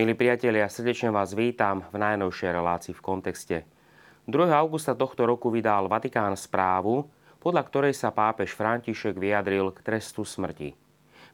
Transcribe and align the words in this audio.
Milí 0.00 0.16
priatelia, 0.16 0.64
srdečne 0.64 1.12
vás 1.12 1.36
vítam 1.36 1.84
v 1.92 2.00
najnovšej 2.00 2.56
relácii 2.56 2.96
v 2.96 3.04
kontexte. 3.04 3.56
2. 4.24 4.48
augusta 4.48 4.96
tohto 4.96 5.28
roku 5.28 5.52
vydal 5.52 5.92
Vatikán 5.92 6.40
správu, 6.40 7.04
podľa 7.36 7.68
ktorej 7.68 7.92
sa 7.92 8.08
pápež 8.08 8.56
František 8.56 9.20
vyjadril 9.20 9.76
k 9.76 9.84
trestu 9.84 10.24
smrti. 10.24 10.72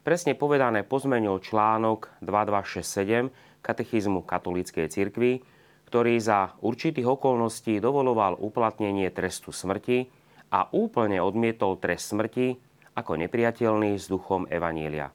Presne 0.03 0.35
povedané 0.35 0.83
pozmenil 0.83 1.39
článok 1.39 2.11
2267 2.19 3.63
katechizmu 3.63 4.27
katolíckej 4.27 4.91
cirkvi, 4.91 5.47
ktorý 5.87 6.19
za 6.19 6.59
určitých 6.59 7.07
okolností 7.07 7.79
dovoloval 7.79 8.35
uplatnenie 8.35 9.07
trestu 9.15 9.55
smrti 9.55 10.11
a 10.51 10.67
úplne 10.75 11.23
odmietol 11.23 11.79
trest 11.79 12.11
smrti 12.11 12.59
ako 12.99 13.15
nepriateľný 13.15 13.95
s 13.95 14.11
duchom 14.11 14.43
Evanília. 14.51 15.07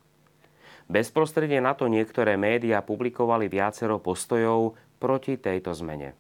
Bezprostredne 0.93 1.65
na 1.65 1.73
to 1.73 1.89
niektoré 1.89 2.37
médiá 2.37 2.85
publikovali 2.85 3.49
viacero 3.49 3.97
postojov 3.97 4.77
proti 5.01 5.41
tejto 5.41 5.73
zmene. 5.73 6.13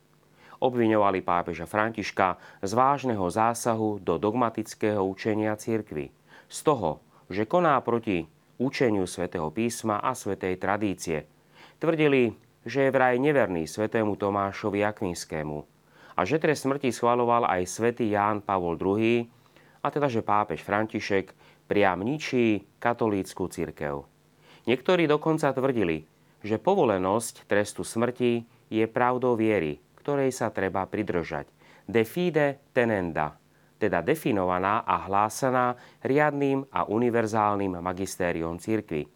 Obviňovali 0.64 1.20
pápeža 1.20 1.68
Františka 1.68 2.40
z 2.64 2.72
vážneho 2.72 3.28
zásahu 3.28 4.00
do 4.00 4.16
dogmatického 4.16 5.04
učenia 5.04 5.60
cirkvy. 5.60 6.08
Z 6.48 6.64
toho, 6.64 7.04
že 7.28 7.44
koná 7.44 7.76
proti 7.84 8.24
učeniu 8.56 9.04
svätého 9.04 9.52
písma 9.52 10.00
a 10.00 10.16
svätej 10.16 10.56
tradície. 10.56 11.28
Tvrdili, 11.76 12.32
že 12.64 12.88
je 12.88 12.94
vraj 12.96 13.20
neverný 13.20 13.68
svätému 13.68 14.16
Tomášovi 14.16 14.88
Akvinskému 14.88 15.68
a 16.16 16.20
že 16.24 16.40
trest 16.40 16.64
smrti 16.64 16.96
schvaloval 16.96 17.44
aj 17.44 17.68
svätý 17.68 18.08
Ján 18.08 18.40
Pavol 18.40 18.80
II, 18.80 19.28
a 19.84 19.86
teda 19.92 20.08
že 20.08 20.24
pápež 20.24 20.64
František 20.64 21.36
priam 21.68 22.00
ničí 22.00 22.64
katolícku 22.80 23.52
cirkev. 23.52 24.11
Niektorí 24.62 25.10
dokonca 25.10 25.50
tvrdili, 25.50 26.06
že 26.42 26.58
povolenosť 26.58 27.50
trestu 27.50 27.82
smrti 27.82 28.46
je 28.70 28.84
pravdou 28.86 29.34
viery, 29.34 29.82
ktorej 29.98 30.30
sa 30.30 30.54
treba 30.54 30.86
pridržať. 30.86 31.50
De 31.86 32.06
fide 32.06 32.62
tenenda, 32.70 33.34
teda 33.82 33.98
definovaná 34.06 34.86
a 34.86 35.02
hlásaná 35.10 35.74
riadným 36.06 36.62
a 36.70 36.86
univerzálnym 36.86 37.82
magistériom 37.82 38.62
cirkvy. 38.62 39.10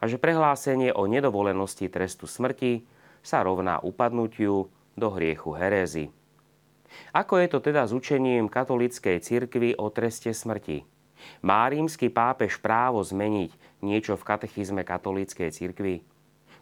A 0.00 0.08
že 0.08 0.16
prehlásenie 0.16 0.96
o 0.96 1.04
nedovolenosti 1.04 1.92
trestu 1.92 2.24
smrti 2.24 2.80
sa 3.20 3.44
rovná 3.44 3.82
upadnutiu 3.84 4.72
do 4.96 5.08
hriechu 5.12 5.52
herézy. 5.52 6.08
Ako 7.12 7.36
je 7.44 7.48
to 7.52 7.58
teda 7.60 7.84
s 7.84 7.92
učením 7.92 8.48
katolíckej 8.48 9.20
cirkvy 9.20 9.76
o 9.76 9.92
treste 9.92 10.32
smrti? 10.32 10.97
Má 11.42 11.68
rímsky 11.70 12.10
pápež 12.10 12.58
právo 12.58 13.02
zmeniť 13.02 13.50
niečo 13.82 14.18
v 14.18 14.26
katechizme 14.26 14.82
katolíckej 14.82 15.50
cirkvi? 15.54 16.02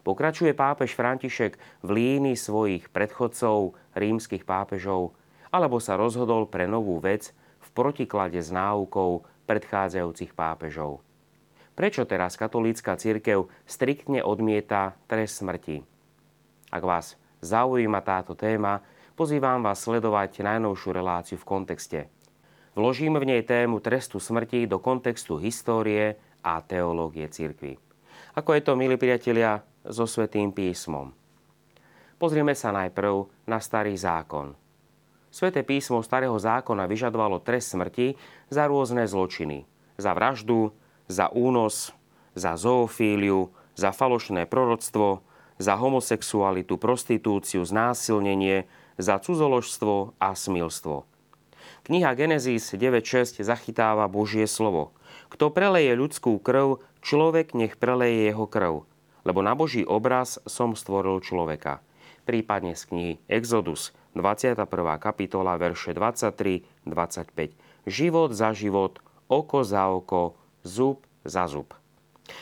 Pokračuje 0.06 0.54
pápež 0.54 0.94
František 0.94 1.58
v 1.82 1.88
líni 1.90 2.38
svojich 2.38 2.94
predchodcov, 2.94 3.74
rímskych 3.98 4.46
pápežov, 4.46 5.18
alebo 5.50 5.82
sa 5.82 5.98
rozhodol 5.98 6.46
pre 6.46 6.70
novú 6.70 7.02
vec 7.02 7.34
v 7.58 7.68
protiklade 7.74 8.38
s 8.38 8.54
náukou 8.54 9.26
predchádzajúcich 9.50 10.30
pápežov. 10.36 11.02
Prečo 11.74 12.06
teraz 12.06 12.38
katolícka 12.38 12.94
cirkev 12.96 13.50
striktne 13.66 14.22
odmieta 14.22 14.94
trest 15.10 15.42
smrti? 15.42 15.82
Ak 16.70 16.82
vás 16.86 17.18
zaujíma 17.42 18.00
táto 18.00 18.38
téma, 18.38 18.80
pozývam 19.18 19.60
vás 19.60 19.82
sledovať 19.82 20.46
najnovšiu 20.46 20.90
reláciu 20.94 21.36
v 21.36 21.48
kontexte– 21.48 22.00
Vložíme 22.76 23.16
v 23.16 23.32
nej 23.32 23.40
tému 23.40 23.80
trestu 23.80 24.20
smrti 24.20 24.68
do 24.68 24.76
kontextu 24.76 25.40
histórie 25.40 26.20
a 26.44 26.60
teológie 26.60 27.24
cirkvy. 27.24 27.80
Ako 28.36 28.52
je 28.52 28.60
to, 28.60 28.76
milí 28.76 29.00
priatelia, 29.00 29.64
so 29.80 30.04
Svetým 30.04 30.52
písmom? 30.52 31.08
Pozrieme 32.20 32.52
sa 32.52 32.76
najprv 32.76 33.32
na 33.48 33.64
Starý 33.64 33.96
zákon. 33.96 34.52
Sveté 35.32 35.64
písmo 35.64 36.04
Starého 36.04 36.36
zákona 36.36 36.84
vyžadovalo 36.84 37.40
trest 37.40 37.72
smrti 37.72 38.12
za 38.52 38.68
rôzne 38.68 39.08
zločiny. 39.08 39.64
Za 39.96 40.12
vraždu, 40.12 40.76
za 41.08 41.32
únos, 41.32 41.96
za 42.36 42.60
zoofíliu, 42.60 43.56
za 43.72 43.88
falošné 43.88 44.44
proroctvo, 44.44 45.24
za 45.56 45.80
homosexualitu, 45.80 46.76
prostitúciu, 46.76 47.64
znásilnenie, 47.64 48.68
za 49.00 49.16
cudzoložstvo 49.16 50.20
a 50.20 50.36
smilstvo. 50.36 51.15
Kniha 51.86 52.18
Genesis 52.18 52.74
9.6 52.74 53.46
zachytáva 53.46 54.10
Božie 54.10 54.50
slovo. 54.50 54.90
Kto 55.30 55.54
preleje 55.54 55.94
ľudskú 55.94 56.42
krv, 56.42 56.82
človek 56.98 57.54
nech 57.54 57.78
preleje 57.78 58.26
jeho 58.26 58.42
krv, 58.50 58.82
lebo 59.22 59.38
na 59.38 59.54
Boží 59.54 59.86
obraz 59.86 60.42
som 60.50 60.74
stvoril 60.74 61.22
človeka. 61.22 61.78
Prípadne 62.26 62.74
z 62.74 62.82
knihy 62.90 63.12
Exodus 63.30 63.94
21. 64.18 64.66
kapitola 64.98 65.54
verše 65.54 65.94
23-25. 65.94 67.54
Život 67.86 68.34
za 68.34 68.50
život, 68.50 68.98
oko 69.30 69.62
za 69.62 69.86
oko, 69.86 70.34
zub 70.66 71.06
za 71.22 71.46
zub. 71.46 71.70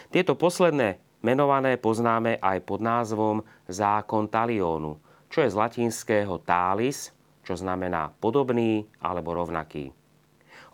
Tieto 0.09 0.41
posledné 0.41 0.97
menované 1.21 1.77
poznáme 1.77 2.41
aj 2.41 2.65
pod 2.65 2.81
názvom 2.81 3.45
zákon 3.69 4.25
taliónu, 4.25 4.97
čo 5.29 5.45
je 5.45 5.53
z 5.53 5.57
latinského 5.61 6.41
talis, 6.41 7.13
čo 7.45 7.55
znamená 7.55 8.11
podobný 8.19 8.89
alebo 8.99 9.37
rovnaký. 9.37 9.93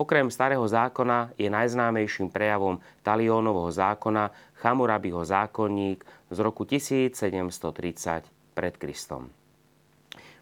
Okrem 0.00 0.32
starého 0.32 0.64
zákona 0.64 1.36
je 1.36 1.52
najznámejším 1.52 2.32
prejavom 2.32 2.80
Taliónovho 3.04 3.68
zákona 3.68 4.32
Chamurabiho 4.56 5.20
zákonník 5.20 6.00
z 6.32 6.38
roku 6.40 6.64
1730 6.64 8.56
pred 8.56 8.74
Kristom. 8.80 9.28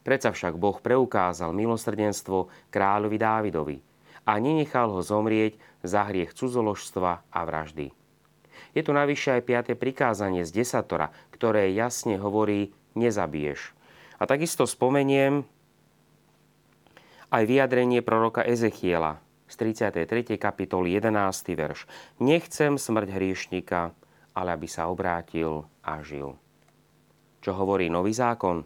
Predsa 0.07 0.31
však 0.31 0.55
Boh 0.55 0.79
preukázal 0.79 1.51
milosrdenstvo 1.51 2.71
kráľovi 2.71 3.19
Dávidovi 3.19 3.77
a 4.31 4.39
nenechal 4.39 4.95
ho 4.95 5.03
zomrieť 5.03 5.59
za 5.83 6.07
hriech 6.07 6.39
cudzoložstva 6.39 7.35
a 7.35 7.41
vraždy. 7.43 7.91
Je 8.79 8.83
tu 8.87 8.95
navyše 8.95 9.35
aj 9.35 9.75
5. 9.75 9.81
prikázanie 9.81 10.47
z 10.47 10.63
desatora, 10.63 11.11
ktoré 11.35 11.75
jasne 11.75 12.15
hovorí 12.15 12.71
nezabiješ. 12.95 13.75
A 14.19 14.27
takisto 14.27 14.71
spomeniem 14.71 15.43
aj 17.29 17.45
vyjadrenie 17.45 18.01
proroka 18.01 18.41
Ezechiela 18.41 19.21
z 19.49 19.55
33. 19.61 20.41
kapitoly 20.41 20.97
11. 20.97 21.57
verš. 21.57 21.85
Nechcem 22.21 22.81
smrť 22.81 23.09
hriešnika, 23.21 23.93
ale 24.33 24.49
aby 24.57 24.69
sa 24.69 24.89
obrátil 24.89 25.69
a 25.85 26.01
žil. 26.01 26.37
Čo 27.45 27.53
hovorí 27.57 27.93
nový 27.93 28.17
zákon? 28.17 28.65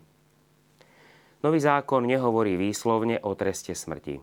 Nový 1.43 1.59
zákon 1.59 2.07
nehovorí 2.07 2.55
výslovne 2.55 3.19
o 3.27 3.35
treste 3.35 3.75
smrti. 3.75 4.23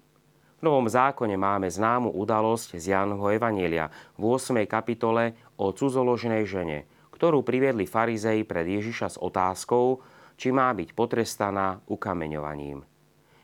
V 0.60 0.62
Novom 0.64 0.92
zákone 0.92 1.40
máme 1.40 1.72
známu 1.72 2.12
udalosť 2.12 2.80
z 2.80 2.92
Jánovho 2.96 3.32
Evanielia 3.32 3.88
v 4.20 4.36
8. 4.36 4.60
kapitole 4.68 5.36
o 5.56 5.72
cudzoložnej 5.72 6.44
žene, 6.44 6.88
ktorú 7.16 7.44
priviedli 7.44 7.88
farizei 7.88 8.44
pred 8.44 8.68
Ježiša 8.68 9.16
s 9.16 9.18
otázkou, 9.20 10.04
či 10.40 10.52
má 10.52 10.72
byť 10.72 10.96
potrestaná 10.96 11.80
ukameňovaním. 11.88 12.89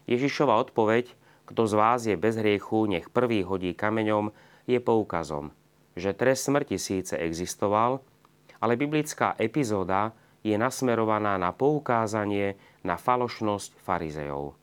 Ježišova 0.05 0.57
odpoveď, 0.61 1.09
kto 1.45 1.61
z 1.69 1.73
vás 1.73 2.01
je 2.05 2.17
bez 2.17 2.37
hriechu, 2.37 2.89
nech 2.89 3.09
prvý 3.09 3.45
hodí 3.45 3.73
kameňom, 3.73 4.33
je 4.65 4.81
poukazom, 4.81 5.53
že 5.93 6.17
trest 6.17 6.49
smrti 6.49 6.81
síce 6.81 7.13
existoval, 7.21 8.01
ale 8.57 8.73
biblická 8.77 9.37
epizóda 9.37 10.13
je 10.45 10.57
nasmerovaná 10.57 11.37
na 11.37 11.53
poukázanie 11.53 12.57
na 12.85 12.97
falošnosť 12.97 13.81
farizejov. 13.81 14.57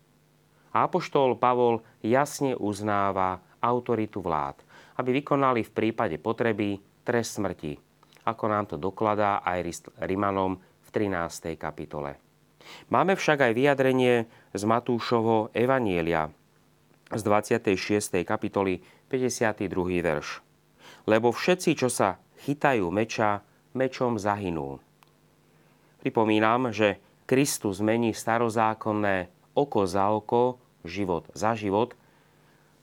Apoštol 0.72 1.36
Pavol 1.36 1.82
jasne 2.00 2.54
uznáva 2.56 3.42
autoritu 3.62 4.22
vlád, 4.22 4.62
aby 4.98 5.22
vykonali 5.22 5.62
v 5.66 5.74
prípade 5.74 6.16
potreby 6.18 6.78
trest 7.02 7.38
smrti, 7.38 7.78
ako 8.26 8.44
nám 8.46 8.64
to 8.70 8.76
dokladá 8.78 9.42
aj 9.42 9.90
Rimanom 10.02 10.58
v 10.58 10.88
13. 10.90 11.58
kapitole. 11.58 12.31
Máme 12.92 13.16
však 13.16 13.48
aj 13.48 13.52
vyjadrenie 13.56 14.26
z 14.52 14.62
Matúšovho 14.62 15.52
Evanielia 15.56 16.32
z 17.12 17.20
26. 17.28 18.24
kapitoly 18.24 18.80
52. 19.12 19.68
verš. 20.00 20.40
Lebo 21.04 21.28
všetci, 21.28 21.76
čo 21.76 21.92
sa 21.92 22.16
chytajú 22.42 22.88
meča, 22.88 23.44
mečom 23.76 24.16
zahynú. 24.16 24.80
Pripomínam, 26.00 26.72
že 26.72 26.98
Kristus 27.28 27.78
mení 27.84 28.16
starozákonné 28.16 29.30
oko 29.54 29.82
za 29.84 30.10
oko, 30.10 30.58
život 30.82 31.28
za 31.36 31.54
život, 31.54 31.94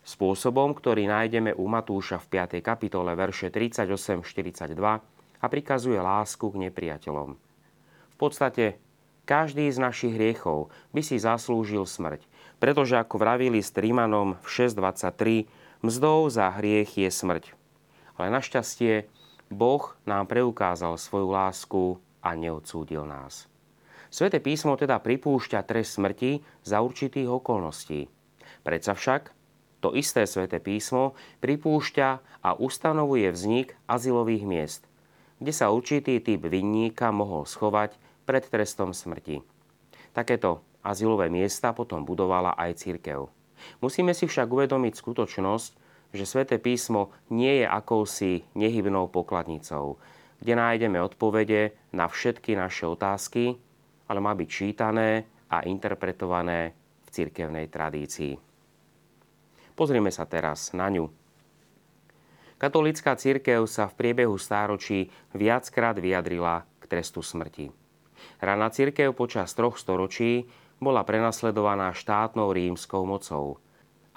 spôsobom, 0.06 0.72
ktorý 0.74 1.06
nájdeme 1.06 1.52
u 1.54 1.68
Matúša 1.68 2.18
v 2.24 2.42
5. 2.48 2.64
kapitole 2.64 3.14
verše 3.14 3.52
38-42 3.52 4.74
a 5.40 5.46
prikazuje 5.46 6.00
lásku 6.00 6.46
k 6.50 6.56
nepriateľom. 6.70 7.30
V 8.10 8.16
podstate 8.16 8.80
každý 9.30 9.70
z 9.70 9.78
našich 9.78 10.18
hriechov 10.18 10.74
by 10.90 11.06
si 11.06 11.22
zaslúžil 11.22 11.86
smrť, 11.86 12.26
pretože 12.58 12.98
ako 12.98 13.22
vravili 13.22 13.62
s 13.62 13.70
Rímanom 13.78 14.42
v 14.42 14.48
6.23, 14.50 15.46
mzdou 15.86 16.26
za 16.34 16.50
hriech 16.58 16.98
je 16.98 17.14
smrť. 17.14 17.54
Ale 18.18 18.34
našťastie 18.34 19.06
Boh 19.54 19.94
nám 20.10 20.26
preukázal 20.26 20.98
svoju 20.98 21.30
lásku 21.30 22.02
a 22.26 22.34
neodsúdil 22.34 23.06
nás. 23.06 23.46
Sveté 24.10 24.42
písmo 24.42 24.74
teda 24.74 24.98
pripúšťa 24.98 25.62
trest 25.62 26.02
smrti 26.02 26.42
za 26.66 26.82
určitých 26.82 27.30
okolností. 27.30 28.10
Predsa 28.66 28.98
však 28.98 29.30
to 29.78 29.94
isté 29.94 30.26
sveté 30.26 30.58
písmo 30.58 31.14
pripúšťa 31.46 32.10
a 32.42 32.50
ustanovuje 32.58 33.30
vznik 33.30 33.78
azylových 33.86 34.44
miest, 34.50 34.82
kde 35.38 35.54
sa 35.54 35.70
určitý 35.70 36.18
typ 36.18 36.50
vinníka 36.50 37.14
mohol 37.14 37.46
schovať 37.46 38.09
pred 38.30 38.46
trestom 38.46 38.94
smrti. 38.94 39.42
Takéto 40.14 40.62
azylové 40.86 41.34
miesta 41.34 41.74
potom 41.74 42.06
budovala 42.06 42.54
aj 42.54 42.86
církev. 42.86 43.26
Musíme 43.82 44.14
si 44.14 44.30
však 44.30 44.46
uvedomiť 44.46 44.94
skutočnosť, 44.94 45.72
že 46.14 46.30
sväté 46.30 46.62
písmo 46.62 47.10
nie 47.34 47.62
je 47.62 47.66
akousi 47.66 48.46
nehybnou 48.54 49.10
pokladnicou, 49.10 49.98
kde 50.38 50.54
nájdeme 50.54 51.02
odpovede 51.02 51.74
na 51.90 52.06
všetky 52.06 52.54
naše 52.54 52.86
otázky, 52.86 53.58
ale 54.06 54.22
má 54.22 54.38
byť 54.38 54.50
čítané 54.50 55.26
a 55.50 55.66
interpretované 55.66 56.78
v 57.06 57.08
cirkevnej 57.10 57.66
tradícii. 57.66 58.38
Pozrieme 59.74 60.14
sa 60.14 60.30
teraz 60.30 60.70
na 60.78 60.86
ňu. 60.86 61.10
Katolická 62.62 63.18
církev 63.18 63.66
sa 63.66 63.90
v 63.90 63.98
priebehu 63.98 64.38
stáročí 64.38 65.10
viackrát 65.34 65.98
vyjadrila 65.98 66.68
k 66.78 66.84
trestu 66.86 67.26
smrti. 67.26 67.89
Rana 68.38 68.70
církev 68.70 69.18
počas 69.18 69.58
troch 69.58 69.82
storočí 69.82 70.46
bola 70.78 71.02
prenasledovaná 71.02 71.92
štátnou 71.98 72.54
rímskou 72.54 73.04
mocou 73.04 73.58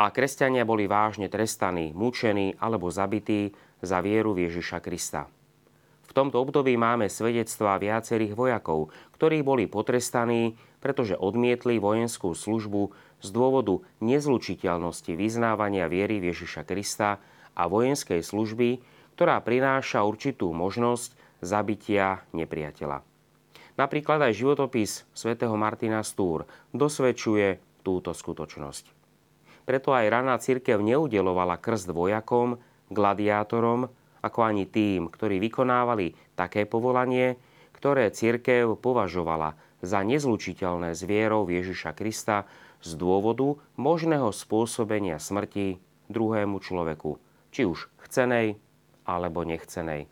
a 0.02 0.10
kresťania 0.10 0.66
boli 0.66 0.90
vážne 0.90 1.30
trestaní, 1.30 1.94
mučení 1.94 2.58
alebo 2.58 2.90
zabití 2.90 3.54
za 3.82 4.02
vieru 4.02 4.34
v 4.34 4.50
Ježiša 4.50 4.82
Krista. 4.82 5.30
V 6.02 6.12
tomto 6.12 6.44
období 6.44 6.76
máme 6.76 7.08
svedectvá 7.08 7.80
viacerých 7.80 8.36
vojakov, 8.36 8.92
ktorí 9.16 9.40
boli 9.40 9.64
potrestaní, 9.70 10.58
pretože 10.82 11.16
odmietli 11.16 11.78
vojenskú 11.78 12.34
službu 12.34 12.92
z 13.22 13.28
dôvodu 13.30 13.80
nezlučiteľnosti 14.02 15.12
vyznávania 15.14 15.86
viery 15.86 16.18
v 16.18 16.34
Ježiša 16.34 16.66
Krista 16.66 17.22
a 17.54 17.62
vojenskej 17.70 18.20
služby, 18.20 18.82
ktorá 19.14 19.38
prináša 19.40 20.02
určitú 20.02 20.50
možnosť 20.50 21.14
zabitia 21.40 22.26
nepriateľa. 22.34 23.11
Napríklad 23.80 24.20
aj 24.20 24.36
životopis 24.36 25.08
svätého 25.16 25.56
Martina 25.56 26.04
Stúr 26.04 26.44
dosvedčuje 26.76 27.60
túto 27.80 28.12
skutočnosť. 28.12 28.84
Preto 29.64 29.94
aj 29.94 30.06
raná 30.10 30.36
církev 30.36 30.82
neudelovala 30.82 31.56
krst 31.56 31.88
vojakom, 31.88 32.58
gladiátorom, 32.92 33.88
ako 34.22 34.38
ani 34.44 34.68
tým, 34.68 35.08
ktorí 35.10 35.42
vykonávali 35.42 36.14
také 36.38 36.68
povolanie, 36.68 37.38
ktoré 37.74 38.14
cirkev 38.14 38.78
považovala 38.78 39.58
za 39.82 40.06
nezlučiteľné 40.06 40.94
s 40.94 41.02
vierou 41.02 41.42
Ježiša 41.50 41.98
Krista 41.98 42.46
z 42.82 42.94
dôvodu 42.94 43.58
možného 43.74 44.30
spôsobenia 44.30 45.18
smrti 45.18 45.82
druhému 46.06 46.62
človeku, 46.62 47.18
či 47.50 47.66
už 47.66 47.90
chcenej 48.06 48.58
alebo 49.02 49.42
nechcenej. 49.42 50.06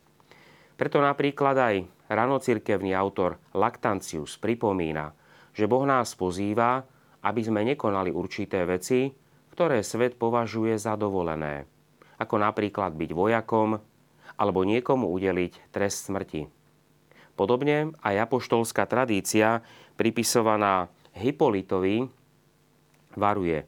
Preto 0.75 0.99
napríklad 0.99 1.57
aj 1.61 1.77
ranocirkevný 2.11 2.91
autor 2.93 3.39
Lactantius 3.55 4.35
pripomína, 4.43 5.15
že 5.55 5.71
Boh 5.71 5.87
nás 5.87 6.19
pozýva, 6.19 6.83
aby 7.23 7.41
sme 7.47 7.63
nekonali 7.63 8.11
určité 8.11 8.67
veci, 8.67 9.15
ktoré 9.55 9.87
svet 9.87 10.19
považuje 10.19 10.75
za 10.75 10.99
dovolené, 10.99 11.71
ako 12.19 12.43
napríklad 12.43 12.99
byť 12.99 13.11
vojakom, 13.15 13.79
alebo 14.41 14.61
niekomu 14.67 15.07
udeliť 15.07 15.71
trest 15.71 16.11
smrti. 16.11 16.49
Podobne 17.39 17.95
aj 18.03 18.27
apoštolská 18.29 18.85
tradícia, 18.91 19.63
pripisovaná 19.95 20.89
Hipolitovi, 21.15 22.09
varuje, 23.15 23.59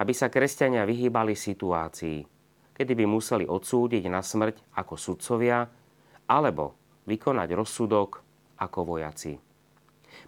aby 0.00 0.12
sa 0.16 0.32
kresťania 0.32 0.88
vyhýbali 0.88 1.36
situácii, 1.36 2.18
kedy 2.74 2.92
by 2.96 3.04
museli 3.06 3.44
odsúdiť 3.44 4.04
na 4.08 4.24
smrť 4.24 4.74
ako 4.74 4.94
sudcovia 4.96 5.68
alebo 6.26 6.81
vykonať 7.08 7.48
rozsudok 7.56 8.22
ako 8.58 8.96
vojaci. 8.96 9.38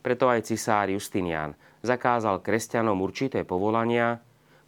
Preto 0.00 0.28
aj 0.28 0.48
cisár 0.48 0.88
Justinian 0.88 1.54
zakázal 1.84 2.40
kresťanom 2.40 2.96
určité 3.04 3.44
povolania, 3.44 4.20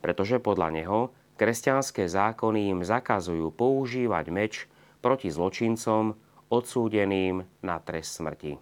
pretože 0.05 0.39
podľa 0.39 0.69
neho 0.71 0.99
kresťanské 1.41 2.09
zákony 2.09 2.73
im 2.73 2.81
zakazujú 2.85 3.53
používať 3.53 4.25
meč 4.33 4.55
proti 5.01 5.33
zločincom 5.33 6.17
odsúdeným 6.49 7.43
na 7.65 7.77
trest 7.83 8.23
smrti. 8.23 8.57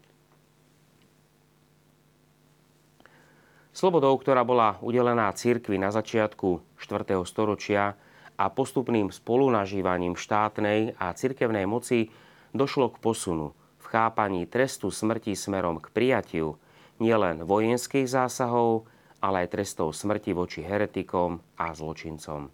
Slobodou, 3.74 4.14
ktorá 4.22 4.46
bola 4.46 4.78
udelená 4.86 5.34
cirkvi 5.34 5.74
na 5.82 5.90
začiatku 5.90 6.78
4. 6.78 7.18
storočia 7.26 7.98
a 8.38 8.46
postupným 8.46 9.10
spolunažívaním 9.10 10.14
štátnej 10.14 10.94
a 10.94 11.10
cirkevnej 11.10 11.66
moci 11.66 12.06
došlo 12.54 12.94
k 12.94 13.02
posunu 13.02 13.52
v 13.82 13.86
chápaní 13.90 14.46
trestu 14.46 14.88
smrti 14.88 15.34
smerom 15.34 15.82
k 15.82 15.90
prijatiu 15.90 16.56
nielen 17.02 17.42
vojenských 17.42 18.06
zásahov, 18.06 18.86
ale 19.18 19.44
aj 19.44 19.58
trestov 19.58 19.92
smrti 19.92 20.30
voči 20.32 20.62
heretikom 20.62 21.42
a 21.58 21.74
zločincom. 21.74 22.48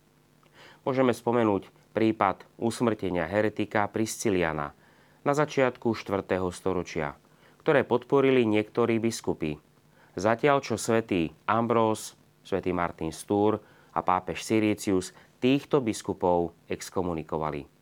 Môžeme 0.81 1.13
spomenúť 1.13 1.69
prípad 1.93 2.49
usmrtenia 2.57 3.29
heretika 3.29 3.85
Prisciliana 3.93 4.73
na 5.21 5.33
začiatku 5.37 5.93
4. 5.93 6.25
storočia, 6.57 7.13
ktoré 7.61 7.85
podporili 7.85 8.49
niektorí 8.49 8.97
biskupy. 8.97 9.61
Zatiaľ 10.17 10.65
čo 10.65 10.81
svätý 10.81 11.31
Ambrós, 11.45 12.17
svätý 12.41 12.73
Martin 12.73 13.13
Stúr 13.13 13.61
a 13.93 14.01
pápež 14.01 14.41
Siricius 14.41 15.13
týchto 15.39 15.85
biskupov 15.85 16.57
exkomunikovali. 16.71 17.80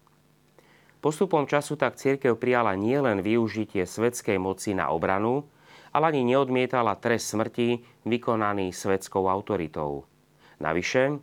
Postupom 0.98 1.46
času 1.46 1.78
tak 1.78 1.94
církev 1.94 2.34
prijala 2.34 2.74
nielen 2.74 3.22
využitie 3.22 3.86
svetskej 3.86 4.34
moci 4.42 4.74
na 4.74 4.90
obranu, 4.90 5.46
ale 5.94 6.10
ani 6.10 6.26
neodmietala 6.26 6.98
trest 6.98 7.30
smrti 7.30 7.86
vykonaný 8.02 8.74
svetskou 8.74 9.30
autoritou. 9.30 10.10
Navyše, 10.58 11.22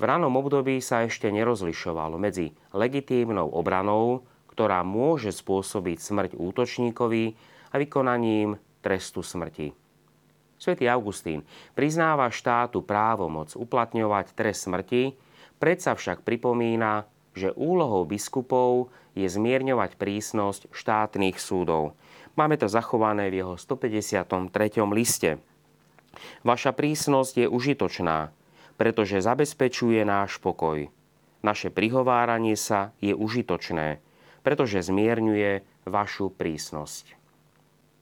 v 0.00 0.02
ranom 0.02 0.32
období 0.40 0.80
sa 0.80 1.04
ešte 1.04 1.28
nerozlišovalo 1.28 2.16
medzi 2.16 2.56
legitímnou 2.72 3.52
obranou, 3.52 4.24
ktorá 4.48 4.80
môže 4.80 5.28
spôsobiť 5.28 5.98
smrť 6.00 6.30
útočníkovi 6.40 7.24
a 7.72 7.74
vykonaním 7.76 8.56
trestu 8.80 9.20
smrti. 9.20 9.76
Svetý 10.56 10.88
Augustín 10.88 11.44
priznáva 11.76 12.32
štátu 12.32 12.80
právomoc 12.80 13.52
uplatňovať 13.52 14.32
trest 14.32 14.72
smrti, 14.72 15.14
predsa 15.60 15.92
však 15.92 16.24
pripomína, 16.24 17.11
že 17.32 17.54
úlohou 17.56 18.04
biskupov 18.04 18.92
je 19.12 19.28
zmierňovať 19.28 19.96
prísnosť 19.96 20.72
štátnych 20.72 21.36
súdov. 21.36 21.96
Máme 22.36 22.56
to 22.56 22.68
zachované 22.68 23.28
v 23.28 23.44
jeho 23.44 23.54
153. 23.60 24.32
liste. 24.92 25.36
Vaša 26.44 26.72
prísnosť 26.72 27.44
je 27.44 27.46
užitočná, 27.48 28.32
pretože 28.80 29.20
zabezpečuje 29.20 30.00
náš 30.04 30.40
pokoj. 30.40 30.88
Naše 31.42 31.68
prihováranie 31.74 32.54
sa 32.56 32.94
je 33.02 33.12
užitočné, 33.12 34.00
pretože 34.46 34.80
zmierňuje 34.86 35.64
vašu 35.84 36.30
prísnosť. 36.30 37.18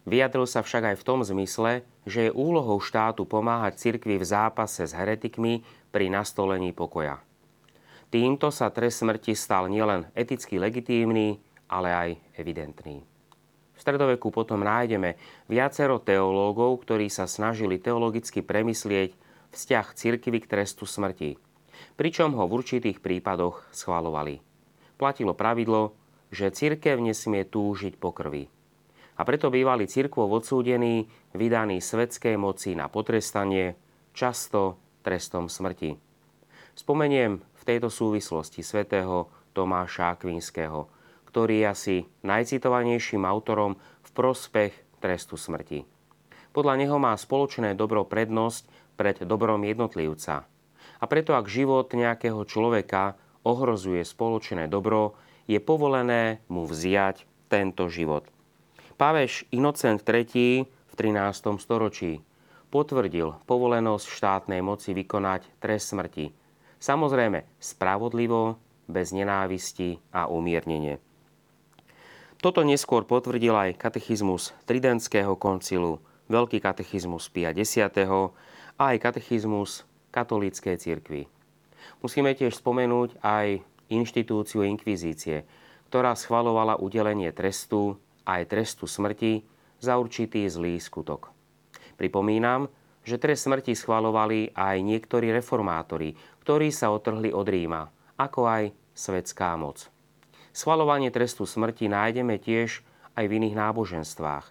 Vyjadril 0.08 0.46
sa 0.48 0.60
však 0.64 0.94
aj 0.94 0.96
v 0.98 1.06
tom 1.06 1.20
zmysle, 1.22 1.86
že 2.08 2.28
je 2.28 2.36
úlohou 2.36 2.80
štátu 2.80 3.28
pomáhať 3.28 3.76
cirkvi 3.78 4.16
v 4.16 4.24
zápase 4.24 4.84
s 4.84 4.96
heretikmi 4.96 5.62
pri 5.92 6.08
nastolení 6.08 6.72
pokoja. 6.72 7.20
Týmto 8.10 8.50
sa 8.50 8.74
trest 8.74 9.06
smrti 9.06 9.38
stal 9.38 9.70
nielen 9.70 10.10
eticky 10.18 10.58
legitímny, 10.58 11.38
ale 11.70 11.88
aj 11.94 12.10
evidentný. 12.34 13.06
V 13.70 13.78
stredoveku 13.78 14.34
potom 14.34 14.66
nájdeme 14.66 15.14
viacero 15.46 16.02
teológov, 16.02 16.82
ktorí 16.82 17.06
sa 17.06 17.30
snažili 17.30 17.78
teologicky 17.78 18.42
premyslieť 18.42 19.14
vzťah 19.54 19.86
cirkvy 19.94 20.42
k 20.42 20.50
trestu 20.50 20.90
smrti, 20.90 21.38
pričom 21.94 22.34
ho 22.34 22.50
v 22.50 22.60
určitých 22.60 22.98
prípadoch 22.98 23.62
schvalovali. 23.70 24.42
Platilo 24.98 25.32
pravidlo, 25.32 25.94
že 26.34 26.50
cirkev 26.50 26.98
nesmie 26.98 27.46
túžiť 27.46 27.94
po 27.96 28.10
krvi. 28.10 28.50
A 29.16 29.22
preto 29.22 29.54
bývali 29.54 29.86
cirkvou 29.86 30.26
odsúdení, 30.28 31.06
vydaní 31.30 31.78
svetskej 31.78 32.34
moci 32.34 32.74
na 32.74 32.90
potrestanie, 32.90 33.78
často 34.12 34.82
trestom 35.06 35.46
smrti. 35.46 35.94
Spomeniem 36.74 37.42
tejto 37.70 37.86
súvislosti 37.86 38.66
svätého 38.66 39.30
Tomáša 39.54 40.18
Akvinského, 40.18 40.90
ktorý 41.30 41.62
je 41.62 41.66
asi 41.70 41.96
najcitovanejším 42.26 43.22
autorom 43.22 43.78
v 43.78 44.10
prospech 44.10 44.74
trestu 44.98 45.38
smrti. 45.38 45.86
Podľa 46.50 46.74
neho 46.82 46.98
má 46.98 47.14
spoločné 47.14 47.78
dobro 47.78 48.02
prednosť 48.02 48.66
pred 48.98 49.22
dobrom 49.22 49.62
jednotlivca. 49.62 50.50
A 50.98 51.04
preto 51.06 51.38
ak 51.38 51.46
život 51.46 51.94
nejakého 51.94 52.42
človeka 52.42 53.14
ohrozuje 53.46 54.02
spoločné 54.02 54.66
dobro, 54.66 55.14
je 55.46 55.62
povolené 55.62 56.42
mu 56.50 56.66
vziať 56.66 57.22
tento 57.46 57.86
život. 57.86 58.26
Pávež 58.98 59.46
Inocent 59.54 60.02
III 60.02 60.66
v 60.66 60.94
13. 60.98 61.54
storočí 61.62 62.18
potvrdil 62.74 63.38
povolenosť 63.46 64.06
štátnej 64.10 64.58
moci 64.58 64.90
vykonať 64.90 65.46
trest 65.62 65.94
smrti. 65.94 66.39
Samozrejme 66.80 67.44
spravodlivo, 67.60 68.56
bez 68.90 69.14
nenávisti 69.14 70.02
a 70.10 70.26
umiernenie. 70.26 70.98
Toto 72.40 72.64
neskôr 72.64 73.04
potvrdil 73.06 73.52
aj 73.52 73.76
katechizmus 73.78 74.56
Tridentského 74.66 75.36
koncilu, 75.36 76.00
Veľký 76.30 76.62
katechizmus 76.62 77.28
Pia 77.28 77.52
X 77.52 77.78
a 77.84 77.90
aj 78.80 78.96
katechizmus 78.96 79.84
katolíckej 80.08 80.80
cirkvi. 80.80 81.28
Musíme 82.00 82.32
tiež 82.32 82.56
spomenúť 82.56 83.20
aj 83.20 83.60
inštitúciu 83.92 84.64
inkvizície, 84.64 85.44
ktorá 85.90 86.14
schvalovala 86.16 86.78
udelenie 86.78 87.34
trestu 87.34 88.00
aj 88.24 88.46
trestu 88.46 88.86
smrti 88.86 89.42
za 89.82 89.98
určitý 89.98 90.46
zlý 90.46 90.78
skutok. 90.78 91.34
Pripomínam, 91.98 92.70
že 93.04 93.16
trest 93.16 93.48
smrti 93.48 93.72
schvalovali 93.72 94.52
aj 94.52 94.76
niektorí 94.84 95.32
reformátori, 95.32 96.12
ktorí 96.44 96.68
sa 96.68 96.92
otrhli 96.92 97.32
od 97.32 97.46
Ríma, 97.48 97.82
ako 98.20 98.40
aj 98.46 98.64
svetská 98.92 99.56
moc. 99.56 99.88
Schvalovanie 100.50 101.08
trestu 101.14 101.46
smrti 101.46 101.88
nájdeme 101.88 102.36
tiež 102.36 102.82
aj 103.16 103.24
v 103.24 103.34
iných 103.40 103.56
náboženstvách. 103.56 104.46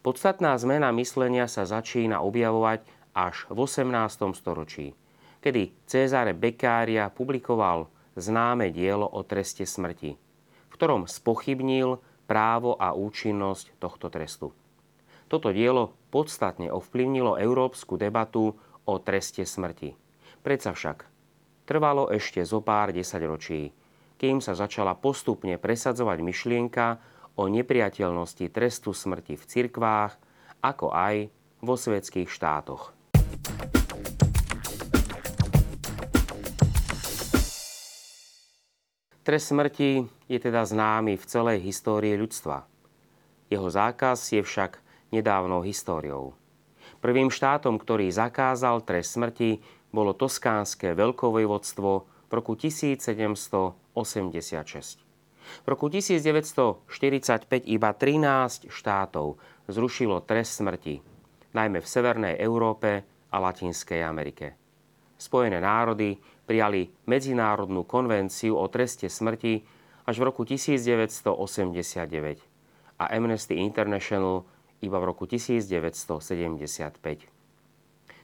Podstatná 0.00 0.56
zmena 0.56 0.88
myslenia 0.96 1.44
sa 1.50 1.68
začína 1.68 2.24
objavovať 2.24 2.86
až 3.12 3.44
v 3.52 3.58
18. 3.68 3.92
storočí, 4.32 4.96
kedy 5.44 5.76
Cezare 5.84 6.32
Beccaria 6.32 7.12
publikoval 7.12 7.92
známe 8.16 8.72
dielo 8.72 9.04
o 9.04 9.20
treste 9.20 9.68
smrti, 9.68 10.16
v 10.16 10.72
ktorom 10.72 11.04
spochybnil 11.04 12.00
právo 12.24 12.74
a 12.80 12.96
účinnosť 12.96 13.76
tohto 13.76 14.08
trestu. 14.08 14.50
Toto 15.26 15.50
dielo 15.50 15.98
podstatne 16.14 16.70
ovplyvnilo 16.70 17.34
európsku 17.34 17.98
debatu 17.98 18.54
o 18.86 18.94
treste 19.02 19.42
smrti. 19.42 19.98
Predsa 20.46 20.70
však 20.70 21.02
trvalo 21.66 22.06
ešte 22.14 22.46
zo 22.46 22.62
pár 22.62 22.94
desaťročí, 22.94 23.74
kým 24.22 24.38
sa 24.38 24.54
začala 24.54 24.94
postupne 24.94 25.58
presadzovať 25.58 26.18
myšlienka 26.22 26.86
o 27.34 27.50
nepriateľnosti 27.50 28.46
trestu 28.54 28.94
smrti 28.94 29.34
v 29.34 29.44
cirkvách, 29.44 30.14
ako 30.62 30.94
aj 30.94 31.26
vo 31.58 31.74
svetských 31.74 32.30
štátoch. 32.30 32.94
Trest 39.26 39.50
smrti 39.50 40.06
je 40.30 40.38
teda 40.38 40.62
známy 40.62 41.18
v 41.18 41.24
celej 41.26 41.58
histórii 41.66 42.14
ľudstva. 42.14 42.62
Jeho 43.50 43.66
zákaz 43.66 44.22
je 44.30 44.38
však 44.38 44.85
nedávnou 45.10 45.62
históriou. 45.62 46.34
Prvým 47.02 47.30
štátom, 47.30 47.78
ktorý 47.78 48.10
zakázal 48.10 48.80
trest 48.82 49.12
smrti, 49.18 49.60
bolo 49.94 50.12
Toskánske 50.16 50.94
veľkovojvodstvo 50.96 51.90
v 52.26 52.32
roku 52.32 52.56
1786. 52.58 55.06
V 55.62 55.66
roku 55.70 55.86
1945 55.86 57.70
iba 57.70 57.94
13 57.94 58.66
štátov 58.66 59.38
zrušilo 59.70 60.26
trest 60.26 60.58
smrti, 60.58 60.98
najmä 61.54 61.78
v 61.78 61.86
Severnej 61.86 62.34
Európe 62.42 63.06
a 63.30 63.38
Latinskej 63.38 64.02
Amerike. 64.02 64.58
Spojené 65.16 65.62
národy 65.62 66.20
prijali 66.44 66.92
Medzinárodnú 67.08 67.88
konvenciu 67.88 68.52
o 68.58 68.68
treste 68.68 69.08
smrti 69.08 69.64
až 70.06 70.20
v 70.20 70.24
roku 70.28 70.44
1989 70.44 72.56
a 72.96 73.04
Amnesty 73.12 73.56
International 73.56 74.44
iba 74.86 75.02
v 75.02 75.10
roku 75.10 75.26
1975. 75.26 77.02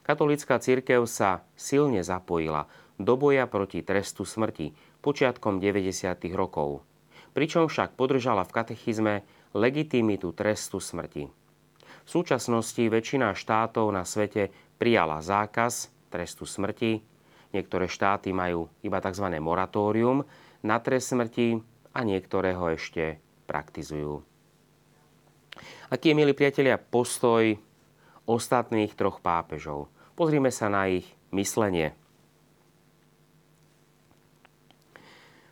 Katolícka 0.07 0.54
církev 0.62 1.02
sa 1.11 1.42
silne 1.59 2.07
zapojila 2.07 2.71
do 2.99 3.19
boja 3.19 3.50
proti 3.50 3.83
trestu 3.83 4.23
smrti 4.23 4.71
počiatkom 5.02 5.59
90. 5.59 6.23
rokov, 6.38 6.87
pričom 7.35 7.66
však 7.66 7.99
podržala 7.99 8.47
v 8.47 8.54
katechizme 8.54 9.14
legitimitu 9.52 10.31
trestu 10.31 10.78
smrti. 10.78 11.26
V 12.02 12.09
súčasnosti 12.09 12.83
väčšina 12.83 13.35
štátov 13.35 13.90
na 13.90 14.07
svete 14.07 14.50
prijala 14.78 15.23
zákaz 15.23 15.90
trestu 16.11 16.47
smrti 16.47 17.12
Niektoré 17.52 17.85
štáty 17.85 18.33
majú 18.33 18.73
iba 18.81 18.99
tzv. 18.99 19.28
moratórium 19.37 20.25
na 20.64 20.81
trest 20.81 21.12
smrti 21.12 21.61
a 21.92 22.00
niektoré 22.00 22.57
ho 22.57 22.73
ešte 22.73 23.21
praktizujú. 23.45 24.25
Aký 25.92 26.08
je, 26.08 26.16
milí 26.16 26.32
priatelia, 26.32 26.80
postoj 26.80 27.52
ostatných 28.25 28.96
troch 28.96 29.20
pápežov? 29.20 29.92
Pozrime 30.16 30.49
sa 30.49 30.72
na 30.72 30.88
ich 30.88 31.04
myslenie. 31.37 31.92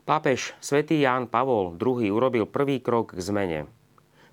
Pápež 0.09 0.57
svätý 0.65 1.05
Ján 1.05 1.29
Pavol 1.29 1.77
II 1.77 2.09
urobil 2.09 2.49
prvý 2.49 2.81
krok 2.81 3.13
k 3.13 3.21
zmene. 3.21 3.69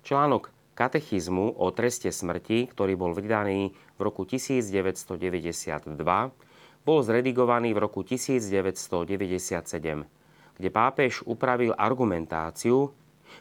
Článok 0.00 0.48
katechizmu 0.72 1.60
o 1.60 1.68
treste 1.76 2.08
smrti, 2.08 2.72
ktorý 2.72 2.96
bol 2.96 3.12
vydaný 3.12 3.76
v 3.76 4.00
roku 4.00 4.24
1992, 4.24 5.92
bol 6.88 6.98
zredigovaný 7.04 7.76
v 7.76 7.84
roku 7.84 8.00
1997, 8.00 8.96
kde 10.56 10.68
pápež 10.72 11.20
upravil 11.28 11.76
argumentáciu, 11.76 12.96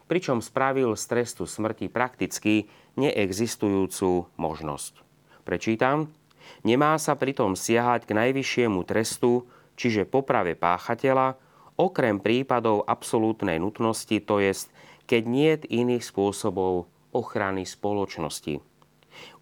pričom 0.05 0.43
spravil 0.43 0.95
z 0.95 1.03
trestu 1.07 1.43
smrti 1.49 1.91
prakticky 1.91 2.67
neexistujúcu 2.97 4.27
možnosť. 4.39 4.93
Prečítam, 5.47 6.11
nemá 6.67 6.95
sa 6.99 7.15
pritom 7.15 7.55
siahať 7.55 8.07
k 8.07 8.15
najvyššiemu 8.15 8.83
trestu, 8.83 9.47
čiže 9.79 10.09
poprave 10.09 10.57
páchateľa, 10.57 11.39
okrem 11.77 12.17
prípadov 12.17 12.83
absolútnej 12.83 13.61
nutnosti, 13.61 14.17
to 14.23 14.41
jest, 14.41 14.73
keď 15.07 15.21
nie 15.23 15.51
iných 15.69 16.03
spôsobov 16.03 16.89
ochrany 17.15 17.63
spoločnosti. 17.63 18.59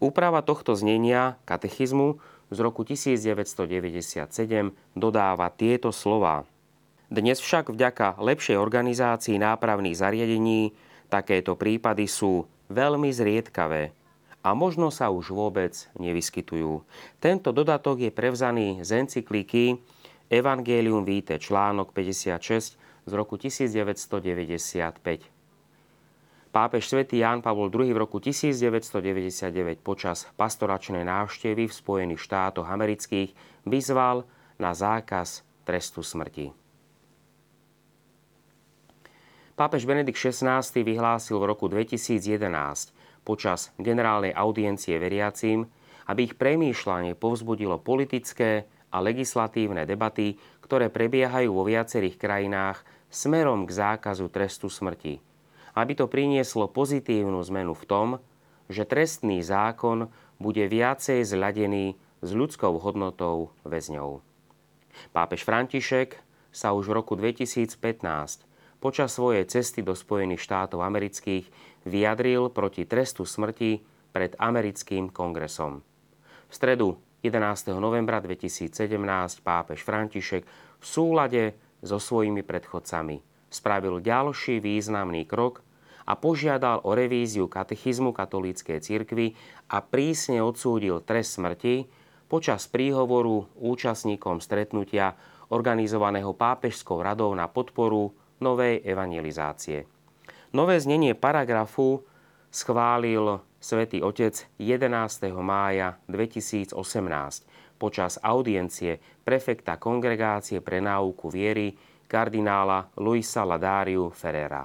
Úprava 0.00 0.40
tohto 0.40 0.72
znenia 0.72 1.36
katechizmu 1.44 2.20
z 2.48 2.58
roku 2.62 2.86
1997 2.86 4.30
dodáva 4.94 5.50
tieto 5.50 5.90
slova. 5.90 6.46
Dnes 7.06 7.38
však 7.38 7.70
vďaka 7.70 8.18
lepšej 8.18 8.58
organizácii 8.58 9.38
nápravných 9.38 9.94
zariadení 9.94 10.74
takéto 11.06 11.54
prípady 11.54 12.10
sú 12.10 12.50
veľmi 12.66 13.14
zriedkavé 13.14 13.94
a 14.42 14.48
možno 14.58 14.90
sa 14.90 15.14
už 15.14 15.30
vôbec 15.30 15.70
nevyskytujú. 16.02 16.82
Tento 17.22 17.54
dodatok 17.54 18.02
je 18.02 18.10
prevzaný 18.10 18.82
z 18.82 19.06
encykliky 19.06 19.78
Evangelium 20.26 21.06
Vitae 21.06 21.38
článok 21.38 21.94
56 21.94 22.74
z 23.06 23.12
roku 23.14 23.38
1995. 23.38 24.98
Pápež 26.50 26.90
svätý 26.90 27.22
Ján 27.22 27.38
Pavol 27.38 27.70
II 27.70 27.86
v 27.86 27.98
roku 28.02 28.18
1999 28.18 29.78
počas 29.78 30.26
pastoračnej 30.34 31.06
návštevy 31.06 31.70
v 31.70 31.74
Spojených 31.74 32.18
štátoch 32.18 32.66
amerických 32.66 33.30
vyzval 33.62 34.26
na 34.58 34.74
zákaz 34.74 35.46
trestu 35.62 36.02
smrti. 36.02 36.65
Pápež 39.56 39.88
Benedikt 39.88 40.20
XVI 40.20 40.60
vyhlásil 40.60 41.40
v 41.40 41.48
roku 41.48 41.66
2011 41.72 42.92
počas 43.24 43.72
generálnej 43.80 44.36
audiencie 44.36 45.00
veriacím, 45.00 45.66
aby 46.06 46.30
ich 46.30 46.38
premýšľanie 46.38 47.16
povzbudilo 47.16 47.80
politické 47.80 48.68
a 48.92 49.02
legislatívne 49.02 49.88
debaty, 49.88 50.36
ktoré 50.62 50.92
prebiehajú 50.92 51.50
vo 51.50 51.64
viacerých 51.64 52.20
krajinách 52.20 52.84
smerom 53.10 53.64
k 53.64 53.74
zákazu 53.74 54.28
trestu 54.30 54.68
smrti– 54.68 55.18
aby 55.76 55.92
to 55.92 56.08
prinieslo 56.08 56.66
pozitívnu 56.72 57.36
zmenu 57.52 57.76
v 57.76 57.84
tom, 57.84 58.08
že 58.72 58.88
trestný 58.88 59.44
zákon 59.44 60.08
bude 60.40 60.64
viacej 60.64 61.22
zľadený 61.22 61.94
s 62.24 62.30
ľudskou 62.32 62.80
hodnotou 62.80 63.52
väzňov. 63.68 64.24
Pápež 65.12 65.44
František 65.44 66.16
sa 66.48 66.72
už 66.72 66.88
v 66.88 66.96
roku 66.96 67.12
2015 67.14 67.76
počas 68.86 69.18
svojej 69.18 69.42
cesty 69.50 69.82
do 69.82 69.98
Spojených 69.98 70.46
štátov 70.46 70.78
amerických 70.78 71.50
vyjadril 71.90 72.54
proti 72.54 72.86
trestu 72.86 73.26
smrti 73.26 73.82
pred 74.14 74.38
americkým 74.38 75.10
kongresom. 75.10 75.82
V 76.46 76.52
stredu 76.54 76.94
11. 77.26 77.74
novembra 77.82 78.22
2017 78.22 78.70
pápež 79.42 79.82
František 79.82 80.46
v 80.78 80.86
súlade 80.86 81.58
so 81.82 81.98
svojimi 81.98 82.46
predchodcami 82.46 83.18
spravil 83.50 83.98
ďalší 83.98 84.62
významný 84.62 85.26
krok 85.26 85.66
a 86.06 86.14
požiadal 86.14 86.86
o 86.86 86.94
revíziu 86.94 87.50
katechizmu 87.50 88.14
katolíckej 88.14 88.78
cirkvi 88.78 89.34
a 89.66 89.82
prísne 89.82 90.38
odsúdil 90.46 91.02
trest 91.02 91.42
smrti 91.42 91.90
počas 92.30 92.70
príhovoru 92.70 93.50
účastníkom 93.58 94.38
stretnutia 94.38 95.18
organizovaného 95.50 96.30
pápežskou 96.38 97.02
radou 97.02 97.34
na 97.34 97.50
podporu 97.50 98.14
novej 98.40 98.82
evangelizácie. 98.84 99.86
Nové 100.52 100.80
znenie 100.80 101.12
paragrafu 101.16 102.04
schválil 102.48 103.42
svätý 103.60 104.00
Otec 104.00 104.48
11. 104.56 105.32
mája 105.42 106.00
2018 106.08 106.76
počas 107.76 108.16
audiencie 108.24 108.96
prefekta 109.22 109.76
Kongregácie 109.76 110.64
pre 110.64 110.80
náuku 110.80 111.28
viery 111.28 111.76
kardinála 112.08 112.88
Luisa 112.96 113.44
Ladáriu 113.44 114.08
Ferrera. 114.14 114.64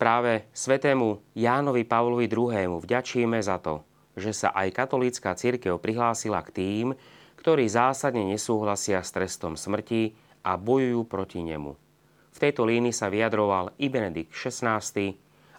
Práve 0.00 0.48
svetému 0.54 1.36
Jánovi 1.36 1.84
Pavlovi 1.84 2.24
II. 2.24 2.80
vďačíme 2.80 3.36
za 3.42 3.60
to, 3.60 3.84
že 4.16 4.32
sa 4.32 4.48
aj 4.56 4.72
katolícka 4.72 5.36
církev 5.36 5.76
prihlásila 5.76 6.40
k 6.46 6.54
tým, 6.56 6.86
ktorí 7.36 7.68
zásadne 7.68 8.24
nesúhlasia 8.24 9.00
s 9.00 9.12
trestom 9.12 9.56
smrti 9.56 10.16
a 10.44 10.56
bojujú 10.56 11.04
proti 11.04 11.44
nemu. 11.44 11.89
V 12.30 12.38
tejto 12.38 12.62
línii 12.62 12.94
sa 12.94 13.10
vyjadroval 13.10 13.74
i 13.82 13.90
Benedikt 13.90 14.30
XVI 14.34 14.82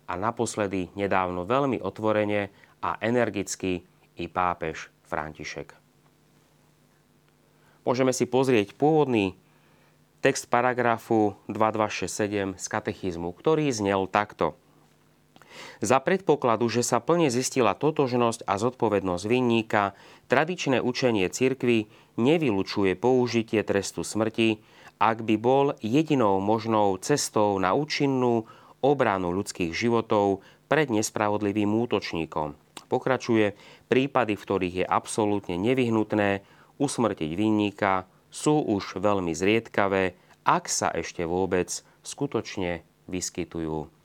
a 0.08 0.14
naposledy 0.16 0.92
nedávno 0.96 1.44
veľmi 1.44 1.84
otvorene 1.84 2.52
a 2.82 2.98
energicky 3.00 3.84
i 4.18 4.26
pápež 4.28 4.92
František. 5.08 5.76
Môžeme 7.82 8.14
si 8.14 8.30
pozrieť 8.30 8.78
pôvodný 8.78 9.34
text 10.22 10.46
paragrafu 10.54 11.34
2267 11.50 12.54
z 12.62 12.66
katechizmu, 12.70 13.34
ktorý 13.34 13.66
znel 13.74 14.06
takto. 14.06 14.54
Za 15.82 15.98
predpokladu, 16.04 16.70
že 16.70 16.86
sa 16.86 17.02
plne 17.02 17.32
zistila 17.34 17.74
totožnosť 17.74 18.46
a 18.46 18.58
zodpovednosť 18.60 19.24
vinníka, 19.26 19.98
tradičné 20.32 20.80
učenie 20.80 21.28
cirkvy 21.30 21.90
nevylučuje 22.20 22.96
použitie 23.00 23.62
trestu 23.66 24.06
smrti, 24.06 24.62
ak 25.02 25.26
by 25.26 25.36
bol 25.42 25.74
jedinou 25.82 26.38
možnou 26.38 26.94
cestou 27.02 27.58
na 27.58 27.74
účinnú 27.74 28.46
obranu 28.86 29.34
ľudských 29.34 29.74
životov 29.74 30.46
pred 30.70 30.94
nespravodlivým 30.94 31.68
útočníkom. 31.68 32.54
Pokračuje, 32.88 33.56
prípady, 33.88 34.36
v 34.36 34.44
ktorých 34.46 34.76
je 34.84 34.86
absolútne 34.86 35.56
nevyhnutné 35.58 36.44
usmrtiť 36.78 37.32
vinníka, 37.34 38.06
sú 38.32 38.64
už 38.64 39.00
veľmi 39.00 39.36
zriedkavé, 39.36 40.16
ak 40.48 40.66
sa 40.72 40.90
ešte 40.92 41.28
vôbec 41.28 41.70
skutočne 42.02 42.82
vyskytujú. 43.12 44.01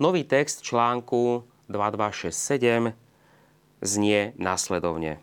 Nový 0.00 0.24
text 0.24 0.64
článku 0.64 1.44
2267 1.68 2.96
znie 3.82 4.32
následovne. 4.40 5.20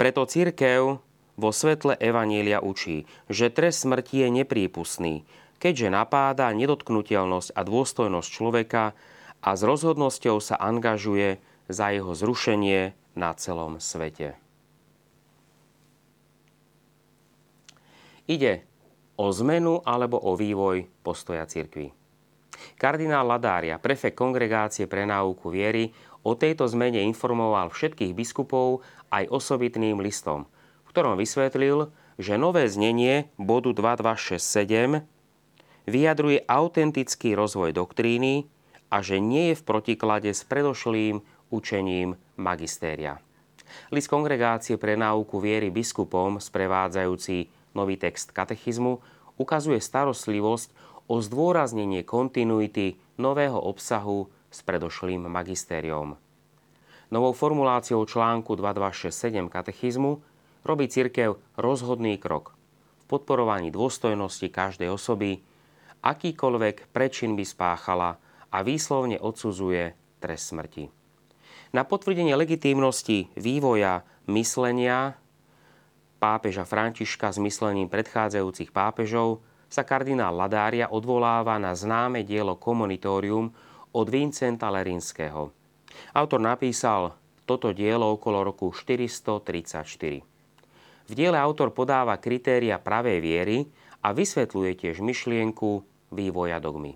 Preto 0.00 0.24
církev 0.24 1.02
vo 1.34 1.50
svetle 1.50 1.98
Evanielia 1.98 2.62
učí, 2.62 3.04
že 3.26 3.50
trest 3.50 3.84
smrti 3.84 4.24
je 4.24 4.28
neprípustný, 4.30 5.14
keďže 5.58 5.88
napáda 5.90 6.48
nedotknutelnosť 6.54 7.52
a 7.52 7.60
dôstojnosť 7.66 8.28
človeka 8.30 8.94
a 9.44 9.50
s 9.52 9.62
rozhodnosťou 9.66 10.40
sa 10.40 10.56
angažuje 10.56 11.42
za 11.68 11.92
jeho 11.92 12.16
zrušenie 12.16 12.94
na 13.18 13.30
celom 13.36 13.82
svete. 13.82 14.38
Ide 18.24 18.64
o 19.20 19.28
zmenu 19.28 19.84
alebo 19.84 20.16
o 20.16 20.32
vývoj 20.32 20.88
postoja 21.04 21.44
cirkvi. 21.44 22.03
Kardinál 22.76 23.28
Ladária, 23.28 23.80
prefekt 23.80 24.18
kongregácie 24.18 24.88
pre 24.88 25.04
náuku 25.08 25.48
viery, 25.48 25.94
o 26.24 26.32
tejto 26.32 26.64
zmene 26.64 27.04
informoval 27.04 27.68
všetkých 27.68 28.16
biskupov 28.16 28.80
aj 29.12 29.28
osobitným 29.28 30.00
listom, 30.00 30.48
v 30.84 30.88
ktorom 30.90 31.20
vysvetlil, 31.20 31.92
že 32.16 32.40
nové 32.40 32.64
znenie 32.70 33.28
bodu 33.36 33.74
2267 33.76 35.04
vyjadruje 35.84 36.40
autentický 36.48 37.36
rozvoj 37.36 37.76
doktríny 37.76 38.48
a 38.88 39.04
že 39.04 39.20
nie 39.20 39.52
je 39.52 39.60
v 39.60 39.66
protiklade 39.66 40.30
s 40.32 40.46
predošlým 40.48 41.20
učením 41.52 42.16
magistéria. 42.40 43.20
List 43.90 44.08
kongregácie 44.08 44.78
pre 44.78 44.94
náuku 44.94 45.42
viery 45.42 45.68
biskupom, 45.68 46.38
sprevádzajúci 46.38 47.50
nový 47.74 47.98
text 47.98 48.30
katechizmu, 48.30 49.02
ukazuje 49.34 49.82
starostlivosť 49.82 50.70
o 51.08 51.20
zdôraznenie 51.20 52.02
kontinuity 52.06 52.96
nového 53.20 53.58
obsahu 53.60 54.30
s 54.48 54.62
predošlým 54.62 55.26
magistériom. 55.28 56.16
Novou 57.12 57.32
formuláciou 57.36 58.02
článku 58.08 58.56
2267 58.56 59.52
katechizmu 59.52 60.22
robí 60.64 60.88
cirkev 60.88 61.36
rozhodný 61.60 62.16
krok 62.16 62.56
v 63.04 63.04
podporovaní 63.06 63.68
dôstojnosti 63.68 64.48
každej 64.48 64.88
osoby, 64.88 65.44
akýkoľvek 66.00 66.88
prečin 66.90 67.36
by 67.36 67.44
spáchala 67.44 68.16
a 68.48 68.58
výslovne 68.64 69.20
odsudzuje 69.20 69.92
trest 70.24 70.56
smrti. 70.56 70.88
Na 71.76 71.84
potvrdenie 71.84 72.32
legitímnosti 72.38 73.28
vývoja 73.36 74.06
myslenia 74.30 75.18
pápeža 76.22 76.64
Františka 76.64 77.34
s 77.34 77.38
myslením 77.42 77.92
predchádzajúcich 77.92 78.72
pápežov 78.72 79.44
sa 79.74 79.82
kardinál 79.82 80.38
Ladária 80.38 80.86
odvoláva 80.86 81.58
na 81.58 81.74
známe 81.74 82.22
dielo 82.22 82.54
Komonitorium 82.54 83.50
od 83.90 84.06
Vincenta 84.06 84.70
Lerinského. 84.70 85.50
Autor 86.14 86.38
napísal 86.38 87.18
toto 87.42 87.74
dielo 87.74 88.14
okolo 88.14 88.46
roku 88.46 88.70
434. 88.70 90.22
V 91.04 91.12
diele 91.12 91.34
autor 91.34 91.74
podáva 91.74 92.22
kritéria 92.22 92.78
pravej 92.78 93.18
viery 93.18 93.58
a 94.06 94.14
vysvetľuje 94.14 94.78
tiež 94.78 95.02
myšlienku 95.02 95.82
vývoja 96.14 96.62
dogmy. 96.62 96.94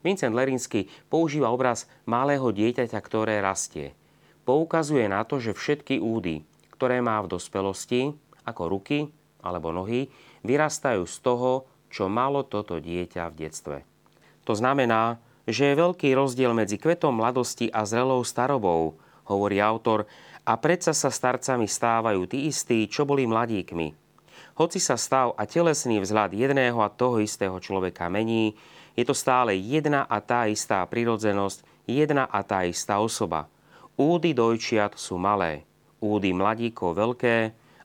Vincent 0.00 0.32
Lerinsky 0.32 0.88
používa 1.12 1.52
obraz 1.52 1.84
malého 2.08 2.48
dieťaťa, 2.48 2.98
ktoré 3.04 3.44
rastie. 3.44 3.92
Poukazuje 4.48 5.04
na 5.04 5.20
to, 5.28 5.36
že 5.36 5.52
všetky 5.52 6.00
údy, 6.00 6.48
ktoré 6.72 7.04
má 7.04 7.20
v 7.20 7.36
dospelosti, 7.36 8.16
ako 8.48 8.72
ruky 8.72 9.12
alebo 9.44 9.72
nohy, 9.72 10.08
vyrastajú 10.44 11.04
z 11.08 11.16
toho, 11.20 11.73
čo 11.94 12.10
malo 12.10 12.42
toto 12.42 12.82
dieťa 12.82 13.30
v 13.30 13.38
detstve. 13.38 13.76
To 14.50 14.58
znamená, 14.58 15.22
že 15.46 15.70
je 15.70 15.78
veľký 15.78 16.10
rozdiel 16.18 16.50
medzi 16.50 16.74
kvetom 16.74 17.14
mladosti 17.14 17.70
a 17.70 17.86
zrelou 17.86 18.26
starobou, 18.26 18.98
hovorí 19.30 19.62
autor, 19.62 20.10
a 20.42 20.58
predsa 20.58 20.90
sa 20.90 21.08
starcami 21.08 21.70
stávajú 21.70 22.26
tí 22.26 22.50
istí, 22.50 22.90
čo 22.90 23.06
boli 23.06 23.24
mladíkmi. 23.30 23.94
Hoci 24.58 24.82
sa 24.82 24.98
stav 24.98 25.38
a 25.38 25.46
telesný 25.46 26.02
vzhľad 26.02 26.34
jedného 26.34 26.82
a 26.82 26.90
toho 26.90 27.22
istého 27.22 27.56
človeka 27.62 28.10
mení, 28.10 28.58
je 28.98 29.06
to 29.06 29.14
stále 29.14 29.54
jedna 29.54 30.06
a 30.06 30.18
tá 30.18 30.50
istá 30.50 30.82
prirodzenosť, 30.86 31.62
jedna 31.86 32.26
a 32.26 32.42
tá 32.42 32.66
istá 32.66 32.98
osoba. 32.98 33.46
Údy 33.94 34.34
dojčiat 34.34 34.98
sú 34.98 35.18
malé, 35.18 35.62
údy 36.02 36.34
mladíkov 36.34 36.98
veľké, 36.98 37.36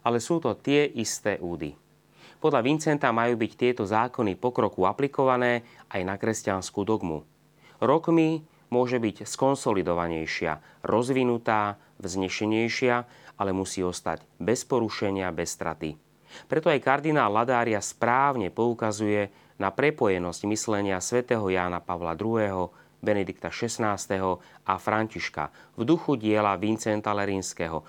ale 0.02 0.17
sú 0.17 0.41
to 0.41 0.58
tie 0.58 0.86
isté 0.98 1.38
údy. 1.41 1.74
Podľa 2.39 2.63
Vincenta 2.63 3.12
majú 3.12 3.36
byť 3.36 3.52
tieto 3.60 3.84
zákony 3.84 4.39
pokroku 4.39 4.88
aplikované 4.88 5.67
aj 5.91 6.02
na 6.08 6.15
kresťanskú 6.15 6.88
dogmu. 6.88 7.28
Rokmi 7.84 8.39
môže 8.71 8.95
byť 8.95 9.28
skonsolidovanejšia, 9.28 10.84
rozvinutá, 10.88 11.75
vznešenejšia, 11.99 12.95
ale 13.36 13.52
musí 13.52 13.84
ostať 13.84 14.23
bez 14.39 14.63
porušenia, 14.63 15.28
bez 15.36 15.52
straty. 15.52 15.99
Preto 16.47 16.71
aj 16.71 16.80
kardinál 16.80 17.34
Ladária 17.34 17.82
správne 17.84 18.54
poukazuje 18.54 19.28
na 19.60 19.73
prepojenosť 19.75 20.41
myslenia 20.47 21.04
svätého 21.04 21.43
Jána 21.52 21.84
Pavla 21.84 22.15
II., 22.15 22.71
Benedikta 22.99 23.47
XVI. 23.47 23.95
a 24.67 24.73
Františka 24.75 25.75
v 25.80 25.82
duchu 25.88 26.19
diela 26.19 26.60
Vincenta 26.60 27.15
Lerinského. 27.15 27.84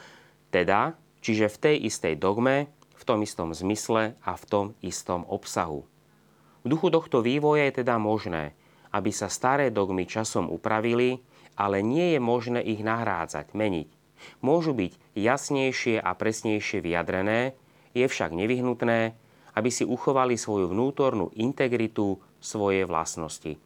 Teda, 0.55 0.95
čiže 1.19 1.51
v 1.51 1.57
tej 1.59 1.77
istej 1.91 2.15
dogme, 2.15 2.71
v 3.01 3.03
tom 3.09 3.25
istom 3.25 3.57
zmysle 3.57 4.13
a 4.21 4.33
v 4.37 4.45
tom 4.45 4.67
istom 4.85 5.25
obsahu. 5.25 5.89
V 6.61 6.67
duchu 6.69 6.93
tohto 6.93 7.25
vývoja 7.25 7.73
je 7.73 7.81
teda 7.81 7.97
možné, 7.97 8.53
aby 8.93 9.09
sa 9.09 9.33
staré 9.33 9.73
dogmy 9.73 10.05
časom 10.05 10.53
upravili, 10.53 11.25
ale 11.57 11.81
nie 11.81 12.13
je 12.13 12.21
možné 12.21 12.61
ich 12.61 12.85
nahrádzať, 12.85 13.57
meniť. 13.57 13.89
Môžu 14.45 14.77
byť 14.77 15.17
jasnejšie 15.17 15.97
a 15.97 16.13
presnejšie 16.13 16.85
vyjadrené, 16.85 17.57
je 17.97 18.05
však 18.05 18.37
nevyhnutné, 18.37 19.17
aby 19.57 19.71
si 19.73 19.89
uchovali 19.89 20.37
svoju 20.37 20.69
vnútornú 20.69 21.33
integritu, 21.33 22.21
svoje 22.39 22.85
vlastnosti. 22.85 23.57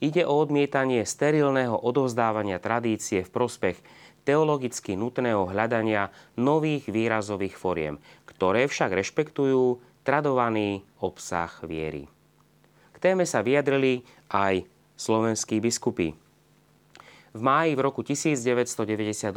Ide 0.00 0.24
o 0.24 0.40
odmietanie 0.40 1.04
sterilného 1.04 1.76
odovzdávania 1.76 2.56
tradície 2.56 3.20
v 3.26 3.30
prospech 3.34 3.76
teologicky 4.26 4.98
nutného 4.98 5.46
hľadania 5.46 6.10
nových 6.34 6.90
výrazových 6.90 7.54
foriem, 7.54 8.02
ktoré 8.26 8.66
však 8.66 8.90
rešpektujú 8.90 9.78
tradovaný 10.02 10.82
obsah 10.98 11.48
viery. 11.62 12.10
K 12.90 12.96
téme 12.98 13.22
sa 13.22 13.46
vyjadrili 13.46 14.02
aj 14.28 14.66
slovenskí 14.98 15.62
biskupy. 15.62 16.18
V 17.36 17.40
máji 17.40 17.78
v 17.78 17.80
roku 17.84 18.02
1998 18.02 19.30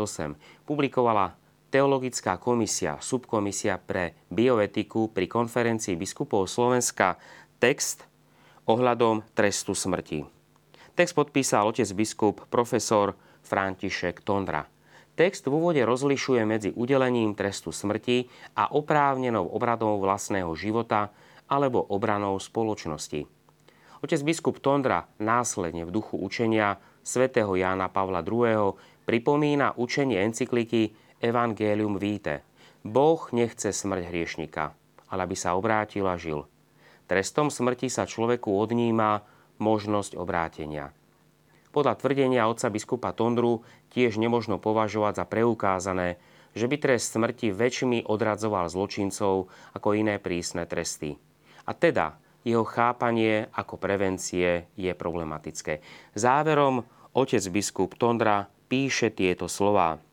publikovala 0.66 1.38
Teologická 1.70 2.42
komisia, 2.42 2.98
subkomisia 2.98 3.78
pre 3.78 4.18
bioetiku 4.34 5.14
pri 5.14 5.30
konferencii 5.30 5.94
biskupov 5.94 6.50
Slovenska 6.50 7.22
text 7.62 8.10
ohľadom 8.66 9.22
trestu 9.38 9.78
smrti. 9.78 10.26
Text 10.98 11.14
podpísal 11.14 11.70
otec 11.70 11.86
biskup 11.94 12.50
profesor 12.50 13.14
František 13.46 14.26
Tondra. 14.26 14.79
Text 15.20 15.52
v 15.52 15.60
úvode 15.60 15.84
rozlišuje 15.84 16.48
medzi 16.48 16.70
udelením 16.72 17.36
trestu 17.36 17.76
smrti 17.76 18.32
a 18.56 18.72
oprávnenou 18.72 19.52
obradou 19.52 20.00
vlastného 20.00 20.48
života 20.56 21.12
alebo 21.52 21.84
obranou 21.84 22.40
spoločnosti. 22.40 23.28
Otec 24.00 24.22
biskup 24.24 24.64
Tondra 24.64 25.12
následne 25.20 25.84
v 25.84 25.92
duchu 25.92 26.16
učenia 26.16 26.80
svätého 27.04 27.52
Jána 27.60 27.92
Pavla 27.92 28.24
II. 28.24 28.80
pripomína 29.04 29.76
učenie 29.76 30.24
encykliky 30.24 30.96
Evangelium 31.20 32.00
Vitae. 32.00 32.40
Boh 32.88 33.20
nechce 33.36 33.76
smrť 33.76 34.08
hriešnika, 34.08 34.72
ale 35.12 35.28
aby 35.28 35.36
sa 35.36 35.60
obrátil 35.60 36.08
a 36.08 36.16
žil. 36.16 36.48
Trestom 37.12 37.52
smrti 37.52 37.92
sa 37.92 38.08
človeku 38.08 38.56
odníma 38.56 39.20
možnosť 39.60 40.16
obrátenia. 40.16 40.96
Podľa 41.80 41.96
tvrdenia 41.96 42.44
otca 42.44 42.68
biskupa 42.68 43.16
Tondru 43.16 43.64
tiež 43.96 44.20
nemožno 44.20 44.60
považovať 44.60 45.24
za 45.24 45.26
preukázané, 45.32 46.20
že 46.52 46.68
by 46.68 46.76
trest 46.76 47.16
smrti 47.16 47.56
väčšmi 47.56 48.04
odradzoval 48.04 48.68
zločincov 48.68 49.48
ako 49.72 49.96
iné 49.96 50.20
prísne 50.20 50.68
tresty. 50.68 51.16
A 51.64 51.72
teda 51.72 52.20
jeho 52.44 52.68
chápanie 52.68 53.48
ako 53.56 53.80
prevencie 53.80 54.68
je 54.76 54.92
problematické. 54.92 55.80
Záverom 56.20 56.84
otec 57.16 57.48
biskup 57.48 57.96
Tondra 57.96 58.52
píše 58.68 59.08
tieto 59.08 59.48
slová. 59.48 60.04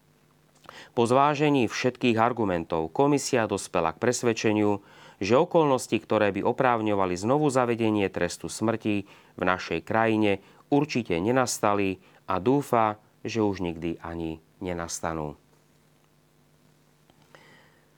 Po 0.94 1.02
zvážení 1.02 1.66
všetkých 1.66 2.14
argumentov 2.14 2.94
komisia 2.94 3.50
dospela 3.50 3.90
k 3.90 4.07
presvedčeniu, 4.07 4.87
že 5.18 5.35
okolnosti, 5.35 5.98
ktoré 5.98 6.31
by 6.31 6.46
oprávňovali 6.46 7.18
znovu 7.18 7.50
zavedenie 7.50 8.07
trestu 8.07 8.46
smrti 8.46 9.09
v 9.35 9.42
našej 9.42 9.83
krajine, 9.83 10.44
určite 10.68 11.18
nenastali 11.18 11.98
a 12.26 12.42
dúfa, 12.42 12.98
že 13.26 13.42
už 13.42 13.62
nikdy 13.62 13.98
ani 14.02 14.38
nenastanú. 14.62 15.35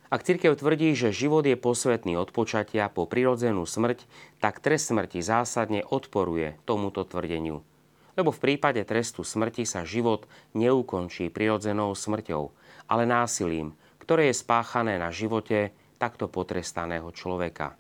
Ak 0.08 0.24
církev 0.24 0.56
tvrdí, 0.56 0.96
že 0.96 1.12
život 1.12 1.44
je 1.44 1.52
posvetný 1.52 2.16
od 2.16 2.32
počatia 2.32 2.88
po 2.88 3.04
prirodzenú 3.04 3.68
smrť, 3.68 4.08
tak 4.40 4.64
trest 4.64 4.88
smrti 4.88 5.20
zásadne 5.20 5.84
odporuje 5.84 6.56
tomuto 6.64 7.04
tvrdeniu. 7.04 7.60
Lebo 8.16 8.32
v 8.32 8.40
prípade 8.40 8.80
trestu 8.88 9.20
smrti 9.20 9.68
sa 9.68 9.84
život 9.84 10.24
neukončí 10.56 11.28
prirodzenou 11.28 11.92
smrťou, 11.92 12.42
ale 12.88 13.04
násilím, 13.04 13.76
ktoré 14.00 14.32
je 14.32 14.40
spáchané 14.40 14.96
na 14.96 15.12
živote 15.12 15.76
takto 16.00 16.24
potrestaného 16.24 17.12
človeka. 17.12 17.76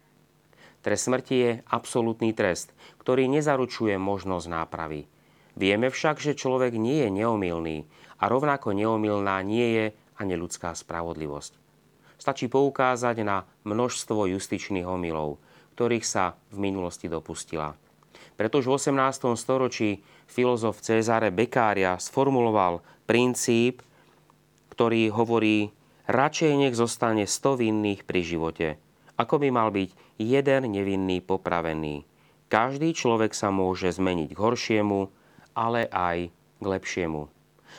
Trest 0.84 1.08
smrti 1.08 1.36
je 1.40 1.50
absolútny 1.72 2.36
trest, 2.36 2.76
ktorý 3.08 3.24
nezaručuje 3.24 3.96
možnosť 3.96 4.52
nápravy. 4.52 5.08
Vieme 5.56 5.88
však, 5.88 6.20
že 6.20 6.36
človek 6.36 6.76
nie 6.76 7.00
je 7.00 7.08
neomilný 7.08 7.88
a 8.20 8.28
rovnako 8.28 8.76
neomilná 8.76 9.40
nie 9.40 9.64
je 9.80 9.86
ani 10.20 10.36
ľudská 10.36 10.76
spravodlivosť. 10.76 11.56
Stačí 12.20 12.52
poukázať 12.52 13.24
na 13.24 13.48
množstvo 13.64 14.28
justičných 14.28 14.84
omylov, 14.84 15.40
ktorých 15.72 16.04
sa 16.04 16.36
v 16.52 16.68
minulosti 16.68 17.08
dopustila. 17.08 17.72
Pretože 18.36 18.68
v 18.68 18.76
18. 18.76 19.40
storočí 19.40 20.04
filozof 20.28 20.84
Cezare 20.84 21.32
Beccaria 21.32 21.96
sformuloval 21.96 22.84
princíp, 23.08 23.80
ktorý 24.76 25.08
hovorí 25.16 25.72
radšej 26.12 26.52
nech 26.60 26.76
zostane 26.76 27.24
100 27.24 27.56
vinných 27.56 28.04
pri 28.04 28.20
živote, 28.20 28.76
ako 29.16 29.40
by 29.40 29.48
mal 29.48 29.72
byť 29.72 30.20
jeden 30.20 30.62
nevinný 30.76 31.24
popravený. 31.24 32.17
Každý 32.48 32.96
človek 32.96 33.36
sa 33.36 33.52
môže 33.52 33.92
zmeniť 33.92 34.32
k 34.32 34.40
horšiemu, 34.40 35.12
ale 35.52 35.84
aj 35.92 36.32
k 36.32 36.64
lepšiemu. 36.64 37.28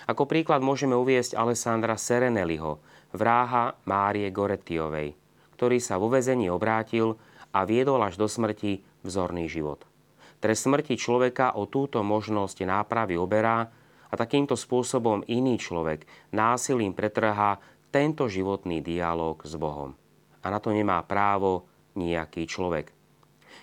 Ako 0.05 0.29
príklad 0.29 0.61
môžeme 0.61 0.93
uviesť 0.93 1.33
Alessandra 1.33 1.97
Sereneliho, 1.97 2.77
vráha 3.09 3.73
Márie 3.89 4.29
Gorettiovej, 4.29 5.17
ktorý 5.57 5.81
sa 5.81 5.97
vo 5.97 6.13
vezení 6.13 6.53
obrátil 6.53 7.17
a 7.49 7.65
viedol 7.65 7.97
až 8.05 8.21
do 8.21 8.29
smrti 8.29 8.85
vzorný 9.01 9.49
život. 9.49 9.89
Trest 10.37 10.69
smrti 10.69 10.95
človeka 10.95 11.57
o 11.57 11.65
túto 11.65 12.05
možnosť 12.05 12.63
nápravy 12.63 13.17
oberá 13.17 13.65
a 14.09 14.13
takýmto 14.13 14.53
spôsobom 14.53 15.25
iný 15.25 15.57
človek 15.57 16.05
násilím 16.29 16.93
pretrhá 16.93 17.57
tento 17.89 18.29
životný 18.29 18.85
dialog 18.85 19.41
s 19.41 19.57
Bohom. 19.57 19.97
A 20.39 20.47
na 20.53 20.61
to 20.61 20.69
nemá 20.69 21.01
právo 21.03 21.65
nejaký 21.97 22.45
človek. 22.45 22.98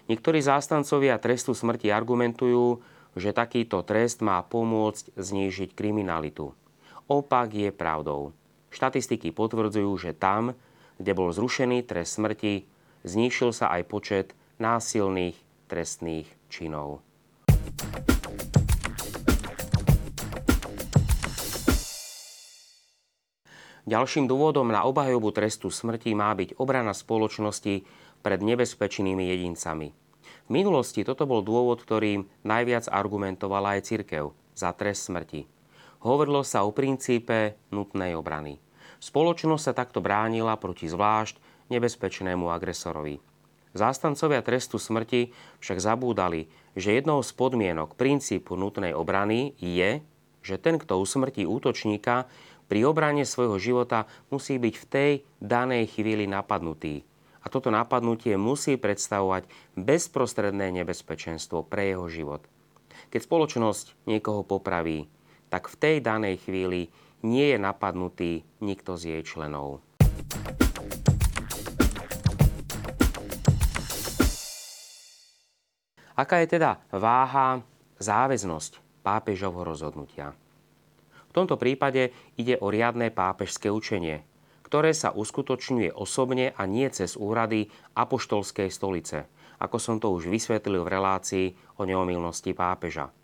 Niektorí 0.06 0.38
zástancovia 0.38 1.18
trestu 1.18 1.56
smrti 1.56 1.90
argumentujú, 1.90 2.80
že 3.16 3.32
takýto 3.32 3.80
trest 3.82 4.20
má 4.20 4.38
pomôcť 4.44 5.16
znížiť 5.16 5.72
kriminalitu. 5.72 6.52
Opak 7.08 7.54
je 7.54 7.70
pravdou. 7.72 8.36
Štatistiky 8.68 9.32
potvrdzujú, 9.32 9.92
že 9.96 10.12
tam, 10.12 10.52
kde 11.00 11.12
bol 11.16 11.32
zrušený 11.32 11.86
trest 11.86 12.20
smrti, 12.20 12.68
zníšil 13.06 13.54
sa 13.56 13.72
aj 13.72 13.82
počet 13.88 14.26
násilných 14.60 15.38
trestných 15.70 16.28
činov. 16.52 17.00
Ďalším 23.86 24.26
dôvodom 24.26 24.66
na 24.74 24.82
obhajobu 24.82 25.30
trestu 25.30 25.70
smrti 25.70 26.10
má 26.18 26.34
byť 26.34 26.58
obrana 26.58 26.90
spoločnosti 26.90 27.86
pred 28.26 28.42
nebezpečnými 28.42 29.30
jedincami. 29.30 29.94
V 30.46 30.50
minulosti 30.50 31.06
toto 31.06 31.30
bol 31.30 31.46
dôvod, 31.46 31.78
ktorým 31.78 32.26
najviac 32.42 32.90
argumentovala 32.90 33.78
aj 33.78 33.86
cirkev 33.86 34.34
za 34.50 34.74
trest 34.74 35.06
smrti. 35.06 35.46
Hovorilo 36.02 36.42
sa 36.42 36.66
o 36.66 36.74
princípe 36.74 37.54
nutnej 37.70 38.18
obrany. 38.18 38.58
Spoločnosť 38.98 39.62
sa 39.62 39.78
takto 39.78 40.02
bránila 40.02 40.58
proti 40.58 40.90
zvlášť 40.90 41.38
nebezpečnému 41.70 42.50
agresorovi. 42.50 43.22
Zástancovia 43.78 44.42
trestu 44.42 44.82
smrti 44.82 45.30
však 45.62 45.78
zabúdali, 45.78 46.50
že 46.74 46.98
jednou 46.98 47.22
z 47.22 47.30
podmienok 47.30 47.94
princípu 47.94 48.58
nutnej 48.58 48.90
obrany 48.90 49.54
je, 49.62 50.02
že 50.42 50.56
ten, 50.58 50.82
kto 50.82 50.98
usmrtí 50.98 51.46
útočníka, 51.46 52.26
pri 52.66 52.82
obrane 52.82 53.22
svojho 53.22 53.62
života 53.62 54.10
musí 54.34 54.58
byť 54.58 54.74
v 54.74 54.86
tej 54.90 55.10
danej 55.38 55.94
chvíli 55.94 56.26
napadnutý. 56.26 57.06
A 57.46 57.52
toto 57.52 57.70
napadnutie 57.70 58.34
musí 58.34 58.74
predstavovať 58.74 59.46
bezprostredné 59.78 60.74
nebezpečenstvo 60.82 61.62
pre 61.62 61.94
jeho 61.94 62.10
život. 62.10 62.42
Keď 63.14 63.22
spoločnosť 63.22 64.10
niekoho 64.10 64.42
popraví, 64.42 65.06
tak 65.46 65.70
v 65.70 65.78
tej 65.78 65.96
danej 66.02 66.42
chvíli 66.42 66.90
nie 67.22 67.54
je 67.54 67.58
napadnutý 67.62 68.42
nikto 68.58 68.98
z 68.98 69.14
jej 69.14 69.22
členov. 69.22 69.78
Aká 76.18 76.42
je 76.42 76.58
teda 76.58 76.82
váha, 76.90 77.62
záväznosť 78.02 78.82
pápežovho 79.06 79.62
rozhodnutia? 79.62 80.34
tomto 81.36 81.60
prípade 81.60 82.16
ide 82.40 82.56
o 82.64 82.72
riadne 82.72 83.12
pápežské 83.12 83.68
učenie, 83.68 84.24
ktoré 84.66 84.90
sa 84.90 85.14
uskutočňuje 85.14 85.94
osobne 85.94 86.50
a 86.58 86.66
nie 86.66 86.90
cez 86.90 87.14
úrady 87.14 87.70
apoštolskej 87.94 88.66
stolice, 88.74 89.30
ako 89.62 89.78
som 89.78 90.02
to 90.02 90.10
už 90.10 90.26
vysvetlil 90.26 90.82
v 90.82 90.90
relácii 90.90 91.46
o 91.78 91.86
neomilnosti 91.86 92.50
pápeža. 92.50 93.14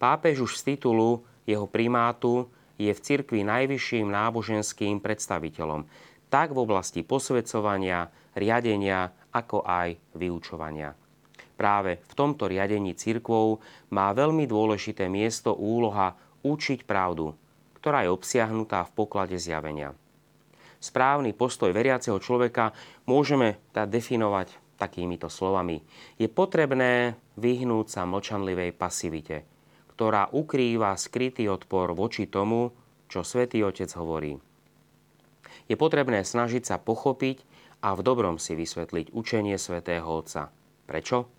Pápež 0.00 0.48
už 0.48 0.56
z 0.56 0.72
titulu 0.72 1.20
jeho 1.44 1.68
primátu 1.68 2.48
je 2.80 2.88
v 2.88 3.00
cirkvi 3.04 3.44
najvyšším 3.44 4.08
náboženským 4.08 5.04
predstaviteľom, 5.04 5.84
tak 6.32 6.56
v 6.56 6.64
oblasti 6.64 7.04
posvedcovania, 7.04 8.08
riadenia, 8.32 9.12
ako 9.36 9.68
aj 9.68 10.00
vyučovania. 10.16 10.96
Práve 11.56 12.00
v 12.04 12.12
tomto 12.16 12.48
riadení 12.48 12.96
cirkvou 12.96 13.60
má 13.92 14.12
veľmi 14.12 14.48
dôležité 14.48 15.08
miesto 15.12 15.56
úloha 15.56 16.16
učiť 16.44 16.84
pravdu, 16.88 17.32
ktorá 17.80 18.04
je 18.04 18.12
obsiahnutá 18.12 18.84
v 18.88 18.94
poklade 18.96 19.36
zjavenia. 19.40 19.96
Správny 20.86 21.34
postoj 21.34 21.74
veriaceho 21.74 22.22
človeka 22.22 22.70
môžeme 23.10 23.58
teda 23.74 23.90
definovať 23.90 24.54
takýmito 24.78 25.26
slovami. 25.26 25.82
Je 26.14 26.30
potrebné 26.30 27.18
vyhnúť 27.34 27.86
sa 27.90 28.06
mlčanlivej 28.06 28.70
pasivite, 28.70 29.42
ktorá 29.90 30.30
ukrýva 30.30 30.94
skrytý 30.94 31.50
odpor 31.50 31.90
voči 31.90 32.30
tomu, 32.30 32.70
čo 33.10 33.26
svätý 33.26 33.66
Otec 33.66 33.90
hovorí. 33.98 34.38
Je 35.66 35.74
potrebné 35.74 36.22
snažiť 36.22 36.62
sa 36.62 36.76
pochopiť 36.78 37.42
a 37.82 37.98
v 37.98 38.00
dobrom 38.06 38.38
si 38.38 38.54
vysvetliť 38.54 39.10
učenie 39.10 39.58
svätého 39.58 40.06
Otca. 40.06 40.54
Prečo? 40.86 41.35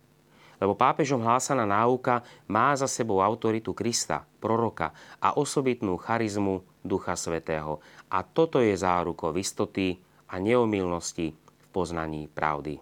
Lebo 0.58 0.74
pápežom 0.74 1.22
hlásaná 1.22 1.64
náuka 1.64 2.22
má 2.50 2.74
za 2.74 2.90
sebou 2.90 3.22
autoritu 3.22 3.74
Krista, 3.74 4.26
proroka 4.42 4.90
a 5.22 5.38
osobitnú 5.38 5.98
charizmu 5.98 6.66
Ducha 6.82 7.14
Svetého. 7.14 7.78
A 8.10 8.22
toto 8.26 8.58
je 8.58 8.74
zárukou 8.74 9.34
istoty 9.38 9.98
a 10.28 10.42
neomilnosti 10.42 11.32
v 11.34 11.66
poznaní 11.70 12.26
pravdy. 12.26 12.78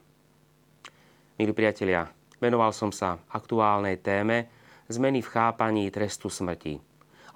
Milí 1.36 1.52
priatelia, 1.52 2.08
venoval 2.40 2.72
som 2.72 2.88
sa 2.88 3.20
aktuálnej 3.28 4.00
téme 4.00 4.48
zmeny 4.88 5.20
v 5.20 5.28
chápaní 5.28 5.84
trestu 5.92 6.32
smrti. 6.32 6.80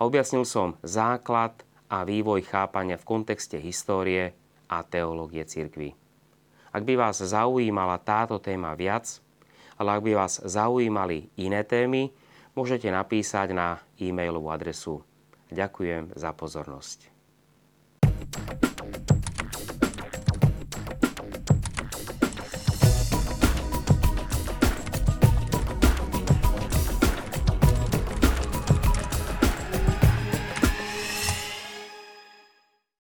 A 0.01 0.09
objasnil 0.09 0.49
som 0.49 0.81
základ 0.81 1.53
a 1.91 2.07
vývoj 2.07 2.41
chápania 2.47 2.97
v 2.97 3.05
kontexte 3.05 3.61
histórie 3.61 4.33
a 4.71 4.81
teológie 4.87 5.45
cirkvy. 5.45 5.93
Ak 6.71 6.87
by 6.87 6.95
vás 6.95 7.19
zaujímala 7.19 7.99
táto 7.99 8.39
téma 8.39 8.79
viac, 8.79 9.19
ale 9.81 9.97
ak 9.97 10.05
by 10.05 10.13
vás 10.13 10.45
zaujímali 10.45 11.33
iné 11.41 11.65
témy, 11.65 12.13
môžete 12.53 12.93
napísať 12.93 13.57
na 13.57 13.81
e-mailovú 13.97 14.53
adresu. 14.53 15.01
Ďakujem 15.49 16.13
za 16.13 16.37
pozornosť. 16.37 17.20